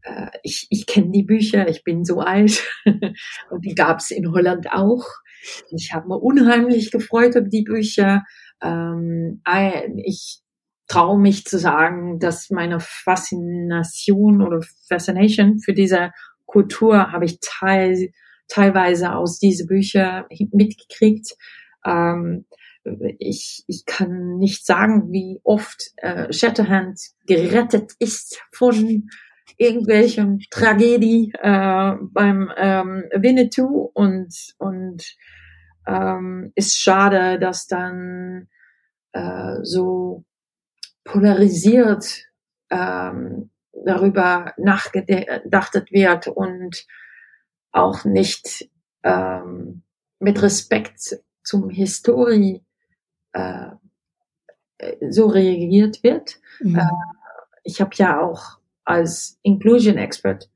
äh, 0.04 0.28
ich, 0.41 0.67
ich 0.69 0.88
kenne 0.88 1.12
die 1.12 1.24
Bücher, 1.24 1.67
ich 1.67 1.84
bin 1.84 2.06
so 2.06 2.21
alt 2.21 2.63
und 3.50 3.65
die 3.65 3.76
gab 3.76 4.00
es 4.00 4.12
in 4.12 4.32
Holland 4.32 4.71
auch. 4.71 5.06
Ich 5.71 5.91
habe 5.93 6.08
mir 6.08 6.19
unheimlich 6.19 6.89
gefreut 6.89 7.36
über 7.36 7.50
die 7.50 7.63
Bücher. 7.63 8.24
Ähm, 8.62 9.41
ich 10.06 10.39
traue 10.88 11.19
mich 11.19 11.45
zu 11.45 11.58
sagen, 11.58 12.19
dass 12.19 12.50
meine 12.50 12.80
Faszination 12.80 14.41
oder 14.41 14.62
Fascination 14.88 15.60
für 15.60 15.74
diese 15.74 16.12
Kultur 16.45 17.12
habe 17.12 17.26
ich 17.26 17.39
teil, 17.41 18.12
teilweise 18.48 19.13
aus 19.13 19.39
diesen 19.39 19.67
Büchern 19.67 20.26
mitgekriegt. 20.52 21.36
Ähm, 21.86 22.45
ich, 23.17 23.63
ich 23.67 23.86
kann 23.86 24.38
nicht 24.38 24.65
sagen, 24.65 25.12
wie 25.12 25.39
oft 25.43 25.91
äh, 25.98 26.32
Shatterhand 26.32 27.00
gerettet 27.26 27.93
ist 28.00 28.39
von 28.52 29.10
irgendwelchen 29.58 30.39
Tragedie 30.52 31.34
äh, 31.41 31.93
beim 32.02 32.52
ähm, 32.58 33.06
Winnetou 33.15 33.89
und, 33.93 34.54
und 34.60 35.04
ähm, 35.88 36.52
ist 36.56 36.80
schade, 36.80 37.39
dass 37.39 37.67
dann 37.67 38.48
äh, 39.13 39.58
so 39.63 40.26
polarisiert 41.06 42.26
ähm, 42.70 43.50
darüber 43.72 44.54
nachgedacht 44.58 45.91
wird 45.91 46.28
und 46.28 46.86
auch 47.72 48.04
nicht 48.04 48.70
ähm, 49.04 49.84
mit 50.20 50.41
Respekt 50.41 51.20
zum 51.44 51.70
Historie 51.70 52.63
äh, 53.34 53.72
so 55.10 55.28
reagiert 55.28 56.04
wird. 56.04 56.39
Mhm. 56.60 56.80
Äh, 56.80 56.88
ich 57.63 57.80
habe 57.80 57.91
ja 57.96 58.20
auch 58.20 58.60
als 58.84 59.39
Inclusion 59.41 59.98
Expert 59.98 60.50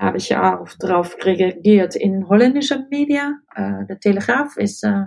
habe 0.00 0.18
ich 0.18 0.28
ja 0.28 0.60
auch 0.60 0.68
darauf 0.78 1.16
reagiert 1.24 1.96
in 1.96 2.28
holländische 2.28 2.86
Media. 2.90 3.38
Äh, 3.54 3.86
der 3.86 3.98
Telegraaf 3.98 4.56
ist 4.56 4.84
äh, 4.84 5.06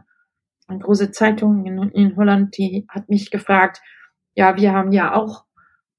eine 0.68 0.80
große 0.80 1.12
Zeitung 1.12 1.66
in, 1.66 1.78
in, 1.90 2.16
Holland, 2.16 2.58
die 2.58 2.86
hat 2.90 3.10
mich 3.10 3.32
gefragt, 3.32 3.82
ja, 4.36 4.56
wir 4.56 4.74
haben 4.74 4.92
ja 4.92 5.16
auch 5.16 5.46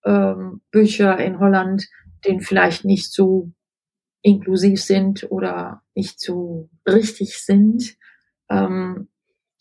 ähm, 0.05 0.63
Bücher 0.71 1.19
in 1.19 1.39
Holland, 1.39 1.87
die 2.27 2.41
vielleicht 2.41 2.85
nicht 2.85 3.13
so 3.13 3.53
inklusiv 4.23 4.83
sind 4.83 5.31
oder 5.31 5.83
nicht 5.95 6.21
so 6.21 6.69
richtig 6.87 7.39
sind. 7.43 7.97
Ähm, 8.49 9.09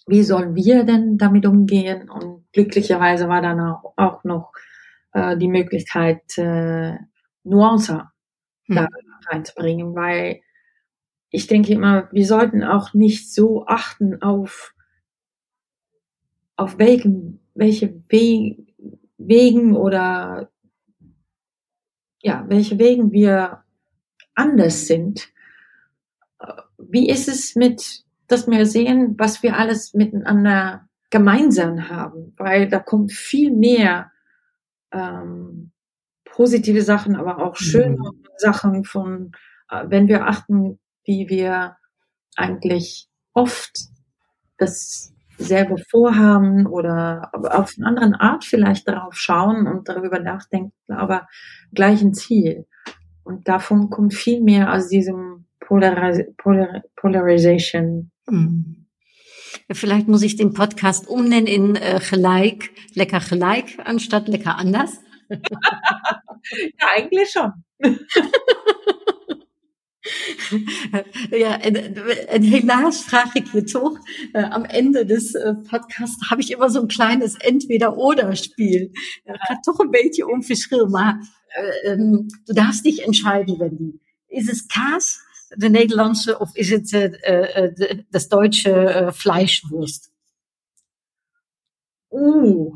wie 0.07 0.23
sollen 0.23 0.55
wir 0.55 0.83
denn 0.83 1.17
damit 1.17 1.45
umgehen? 1.45 2.09
Und 2.09 2.45
glücklicherweise 2.51 3.29
war 3.29 3.41
dann 3.41 3.59
auch 3.59 4.23
noch 4.23 4.51
äh, 5.13 5.37
die 5.37 5.47
Möglichkeit, 5.47 6.37
äh, 6.37 6.97
Nuance 7.43 8.09
hm. 8.65 8.75
da 8.75 8.87
reinzubringen, 9.27 9.95
weil 9.95 10.41
ich 11.29 11.47
denke 11.47 11.73
immer, 11.73 12.09
wir 12.11 12.25
sollten 12.25 12.63
auch 12.63 12.93
nicht 12.93 13.31
so 13.33 13.65
achten 13.67 14.21
auf, 14.21 14.73
auf 16.55 16.79
welchen, 16.79 17.39
welche 17.53 17.93
We 18.09 18.57
Wegen 19.17 19.75
oder 19.75 20.49
ja, 22.21 22.45
welche 22.47 22.79
Wegen 22.79 23.11
wir 23.11 23.63
anders 24.35 24.87
sind. 24.87 25.29
Wie 26.77 27.09
ist 27.09 27.27
es 27.27 27.55
mit, 27.55 28.03
dass 28.27 28.47
wir 28.47 28.65
sehen, 28.65 29.15
was 29.17 29.43
wir 29.43 29.57
alles 29.57 29.93
miteinander 29.93 30.87
gemeinsam 31.09 31.89
haben? 31.89 32.33
Weil 32.37 32.69
da 32.69 32.79
kommt 32.79 33.11
viel 33.11 33.51
mehr 33.51 34.11
ähm, 34.91 35.71
positive 36.25 36.81
Sachen, 36.81 37.15
aber 37.15 37.39
auch 37.39 37.55
schöne 37.55 37.97
mhm. 37.97 38.23
Sachen 38.37 38.83
von, 38.85 39.33
äh, 39.69 39.85
wenn 39.87 40.07
wir 40.07 40.25
achten, 40.25 40.79
wie 41.03 41.27
wir 41.29 41.75
eigentlich 42.35 43.09
oft 43.33 43.89
dasselbe 45.39 45.77
vorhaben 45.89 46.67
oder 46.67 47.31
auf 47.33 47.73
eine 47.77 47.87
andere 47.87 48.19
Art 48.19 48.43
vielleicht 48.43 48.87
darauf 48.87 49.15
schauen 49.15 49.67
und 49.67 49.89
darüber 49.89 50.19
nachdenken, 50.19 50.73
aber 50.87 51.27
gleichen 51.73 52.13
Ziel. 52.13 52.67
Und 53.23 53.47
davon 53.47 53.89
kommt 53.89 54.13
viel 54.13 54.41
mehr 54.41 54.73
aus 54.73 54.89
diesem 54.89 55.45
Polaris 55.59 56.25
Polar 56.37 56.83
Polarization. 56.95 58.11
Mhm. 58.27 58.87
Vielleicht 59.71 60.07
muss 60.07 60.23
ich 60.23 60.35
den 60.35 60.53
Podcast 60.53 61.07
umnennen 61.07 61.47
in 61.47 61.75
äh, 61.75 61.99
gelijk, 62.07 62.71
lecker 62.93 63.19
gelijk, 63.19 63.77
anstatt 63.83 64.27
lecker 64.27 64.57
anders. 64.57 64.99
ja, 65.29 66.87
eigentlich 66.95 67.29
schon. 67.31 67.51
ja, 71.29 71.61
en, 71.61 71.95
en, 72.27 72.41
helaas 72.41 73.03
vraag 73.03 73.35
ik 73.35 73.47
je 73.47 73.63
toch, 73.63 73.99
am 74.31 74.63
Ende 74.63 75.05
des 75.05 75.33
uh, 75.33 75.51
podcasts 75.69 76.29
habe 76.29 76.41
ich 76.41 76.51
immer 76.51 76.69
so 76.69 76.79
ein 76.79 76.87
kleines 76.87 77.35
Entweder-Oder-Spiel. 77.35 78.89
Ja, 79.23 79.33
gaat 79.37 79.63
toch 79.63 79.79
een 79.79 79.91
beetje 79.91 80.27
om 80.27 80.43
verschil, 80.43 80.87
maar 80.87 81.37
du 82.45 82.53
darfst 82.53 82.85
dich 82.85 83.05
entscheiden, 83.05 83.59
Wendy. 83.59 83.99
Ist 84.27 84.49
es 84.49 84.67
Kaas, 84.67 85.19
de 85.57 85.69
Nederlandse, 85.69 86.39
of 86.39 86.55
is 86.55 86.69
het 86.69 86.89
de, 86.89 88.05
das 88.11 88.27
deutsche 88.27 89.11
Fleischwurst? 89.13 90.11
Uh, 92.11 92.71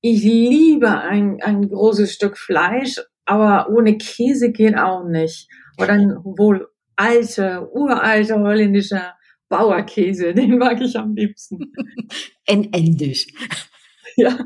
ich 0.00 0.22
liebe 0.22 1.00
ein, 1.00 1.42
ein 1.42 1.68
großes 1.68 2.12
Stück 2.12 2.36
Fleisch, 2.36 3.00
aber 3.24 3.68
ohne 3.70 3.96
Käse 3.98 4.52
geht 4.52 4.76
auch 4.76 5.04
nicht. 5.04 5.48
Oder 5.78 5.96
wohl 6.24 6.68
alte, 6.96 7.68
uralte 7.72 8.38
holländischer 8.38 9.14
Bauerkäse, 9.48 10.34
den 10.34 10.58
mag 10.58 10.80
ich 10.80 10.96
am 10.98 11.14
liebsten. 11.14 11.72
Endendisch. 12.46 13.26
Ja. 14.16 14.38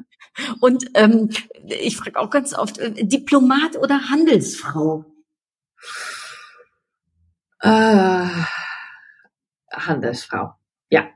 Und 0.61 0.87
ähm, 0.95 1.29
ich 1.67 1.99
frage 1.99 2.19
auch 2.19 2.31
ganz 2.31 2.55
oft, 2.55 2.79
äh, 2.79 3.05
Diplomat 3.05 3.77
oder 3.77 4.09
Handelsfrau? 4.09 5.05
Äh, 7.61 8.29
Handelsfrau, 9.71 10.55
ja. 10.89 11.11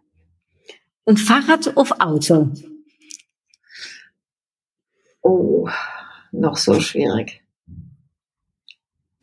Und 1.04 1.18
Fahrrad 1.18 1.78
auf 1.78 1.92
Auto? 2.00 2.52
Oh, 5.22 5.66
noch 6.32 6.58
so 6.58 6.78
schwierig. 6.78 7.41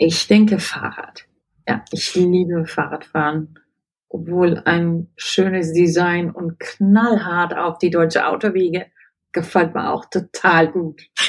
Ich 0.02 0.28
denke 0.28 0.60
Fahrrad. 0.60 1.26
Ja, 1.68 1.84
ich 1.92 2.16
liebe 2.16 2.66
Fahrradfahren. 2.66 3.60
Obwohl 4.08 4.60
ein 4.66 5.12
schönes 5.18 5.74
Design 5.74 6.32
und 6.32 6.58
knallhart 6.58 7.54
auf 7.54 7.78
die 7.80 7.90
deutsche 7.90 8.26
Autowege 8.26 8.88
gefällt 9.34 9.76
mir 9.76 9.92
auch 9.92 10.06
total 10.06 10.72
gut. 10.72 11.02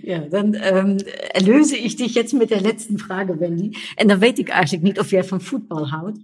Ja, 0.00 0.20
dan 0.20 0.54
ähm, 0.54 0.98
erlöse 1.34 1.76
ich 1.76 1.96
dich 1.96 2.14
jetzt 2.14 2.32
mit 2.32 2.50
der 2.50 2.60
letzten 2.60 2.98
Frage, 2.98 3.40
Wendy. 3.40 3.76
En 3.96 4.06
dan 4.06 4.20
weet 4.20 4.38
ik 4.38 4.48
eigenlijk 4.48 4.84
niet 4.84 5.00
of 5.00 5.10
jij 5.10 5.24
van 5.24 5.40
voetbal 5.40 5.88
houdt. 5.88 6.18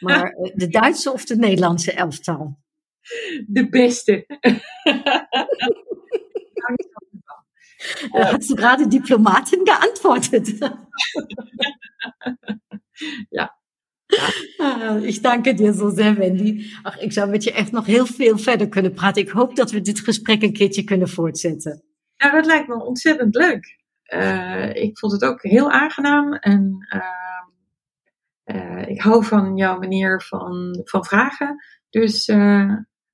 Maar 0.00 0.32
äh, 0.32 0.52
de 0.60 0.68
Duitse 0.68 1.12
of 1.12 1.24
de 1.24 1.36
Nederlandse 1.36 1.92
elftal? 1.92 2.58
De 3.46 3.68
beste. 3.68 4.26
Äh, 8.12 8.24
hast 8.24 8.50
du 8.50 8.54
gerade 8.54 8.88
Diplomatin 8.88 9.64
geantwortet? 9.64 10.48
ja. 13.30 13.50
Ah, 14.58 15.02
ik 15.02 15.22
dank 15.22 15.44
dir 15.44 15.72
zo 15.72 15.90
sehr, 15.90 16.16
Wendy. 16.16 16.64
Ach, 16.82 16.98
ik 16.98 17.12
zou 17.12 17.30
met 17.30 17.44
je 17.44 17.52
echt 17.52 17.72
nog 17.72 17.86
heel 17.86 18.06
veel 18.06 18.38
verder 18.38 18.68
kunnen 18.68 18.92
praten. 18.92 19.22
Ik 19.22 19.28
hoop 19.28 19.56
dat 19.56 19.70
we 19.70 19.80
dit 19.80 20.00
gesprek 20.00 20.42
een 20.42 20.52
keertje 20.52 20.84
kunnen 20.84 21.08
voortzetten. 21.08 21.82
Ja, 22.16 22.30
dat 22.30 22.46
lijkt 22.46 22.68
me 22.68 22.84
ontzettend 22.84 23.34
leuk. 23.34 23.82
Uh, 24.14 24.74
ik 24.74 24.98
vond 24.98 25.12
het 25.12 25.24
ook 25.24 25.42
heel 25.42 25.70
aangenaam 25.70 26.34
en 26.34 26.86
uh, 26.94 28.56
uh, 28.56 28.88
ik 28.88 29.00
hou 29.00 29.24
van 29.24 29.56
jouw 29.56 29.78
manier 29.78 30.22
van, 30.22 30.80
van 30.84 31.04
vragen. 31.04 31.56
Dus 31.90 32.26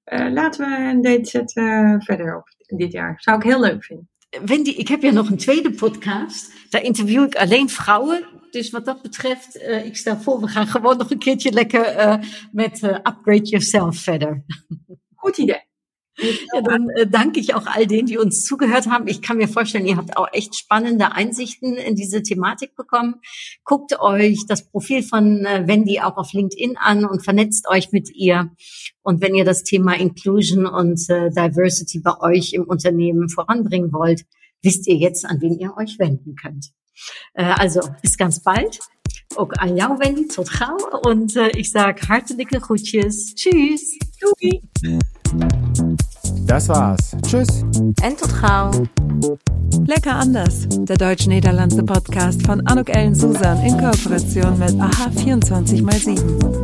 laten 0.05 0.69
we 0.69 0.77
een 0.77 1.01
date 1.01 1.29
zetten 1.29 2.03
verder 2.03 2.37
op 2.37 2.49
dit 2.79 2.93
jaar. 2.93 3.15
Zou 3.21 3.37
ik 3.37 3.43
heel 3.43 3.61
leuk 3.61 3.85
vinden. 3.85 4.09
Wendy, 4.31 4.71
ik 4.71 4.89
heb 4.89 5.03
ja 5.03 5.11
nog 5.11 5.31
een 5.31 5.37
tweede 5.37 5.71
podcast. 5.71 6.53
Daar 6.69 6.83
interview 6.83 7.23
ik 7.23 7.35
alleen 7.35 7.69
vrouwen. 7.69 8.25
Dus 8.51 8.71
wat 8.71 8.85
dat 8.85 9.03
betreft, 9.03 9.57
uh, 9.57 9.85
ik 9.85 9.97
stel 9.97 10.17
voor, 10.17 10.41
we 10.41 10.49
gaan 10.49 10.67
gewoon 10.67 10.97
nog 10.97 11.11
een 11.11 11.19
keertje 11.19 11.53
lekker 11.53 11.97
uh, 11.99 12.17
met 12.53 12.83
uh, 12.83 12.91
Upgrade 12.91 13.43
Yourself 13.43 13.99
verder. 13.99 14.45
Goed 15.15 15.39
idee. 15.39 15.70
Ja, 16.53 16.61
dann 16.63 16.89
äh, 16.91 17.07
danke 17.07 17.41
ich 17.41 17.55
auch 17.55 17.67
all 17.67 17.87
denen, 17.87 18.07
die 18.07 18.19
uns 18.19 18.45
zugehört 18.45 18.87
haben. 18.87 19.07
Ich 19.09 19.23
kann 19.23 19.39
mir 19.39 19.49
vorstellen, 19.49 19.87
ihr 19.87 19.97
habt 19.97 20.17
auch 20.17 20.29
echt 20.33 20.57
spannende 20.57 21.13
Einsichten 21.13 21.75
in 21.75 21.95
diese 21.95 22.23
Thematik 22.23 22.77
bekommen. 22.77 23.17
Guckt 23.65 23.99
euch 24.01 24.47
das 24.47 24.69
Profil 24.69 25.03
von 25.03 25.45
äh, 25.45 25.67
Wendy 25.67 26.01
auch 26.01 26.17
auf 26.17 26.33
LinkedIn 26.33 26.77
an 26.77 27.05
und 27.05 27.25
vernetzt 27.25 27.69
euch 27.69 27.93
mit 27.93 28.11
ihr. 28.15 28.51
Und 29.03 29.21
wenn 29.21 29.35
ihr 29.35 29.45
das 29.45 29.63
Thema 29.63 29.95
Inclusion 29.95 30.67
und 30.67 31.01
äh, 31.09 31.31
Diversity 31.31 32.01
bei 32.01 32.19
euch 32.21 32.53
im 32.53 32.65
Unternehmen 32.65 33.29
voranbringen 33.29 33.93
wollt, 33.93 34.25
wisst 34.63 34.87
ihr 34.87 34.97
jetzt, 34.97 35.25
an 35.25 35.41
wen 35.41 35.59
ihr 35.59 35.77
euch 35.77 35.99
wenden 35.99 36.37
könnt. 36.37 36.71
Äh, 37.35 37.45
also 37.45 37.81
bis 38.03 38.17
ganz 38.17 38.43
bald. 38.43 38.81
Ook 39.37 39.55
aan 39.55 39.77
jou, 39.77 39.99
Wendy. 39.99 40.27
Tot 40.27 40.51
gauw. 40.51 41.07
Und 41.07 41.37
äh, 41.37 41.51
ich 41.51 41.71
sag 41.71 42.09
hartelijke 42.09 42.61
groetjes. 42.61 43.35
Tschüss. 43.35 43.99
Doei. 44.21 44.61
Das 46.47 46.69
war's. 46.69 47.17
Tschüss. 47.27 47.65
En 48.03 48.17
tot 48.17 48.33
gauw. 48.41 48.71
Lecker 49.87 50.17
anders. 50.17 50.67
Der 50.69 50.97
deutsch-niederlandse 50.97 51.83
Podcast 51.83 52.45
von 52.45 52.67
Anuk 52.67 52.89
Ellen 52.91 53.15
Susan 53.15 53.61
in 53.63 53.79
Kooperation 53.79 54.59
mit 54.59 54.81
AHA 54.81 55.11
24x7. 55.17 56.61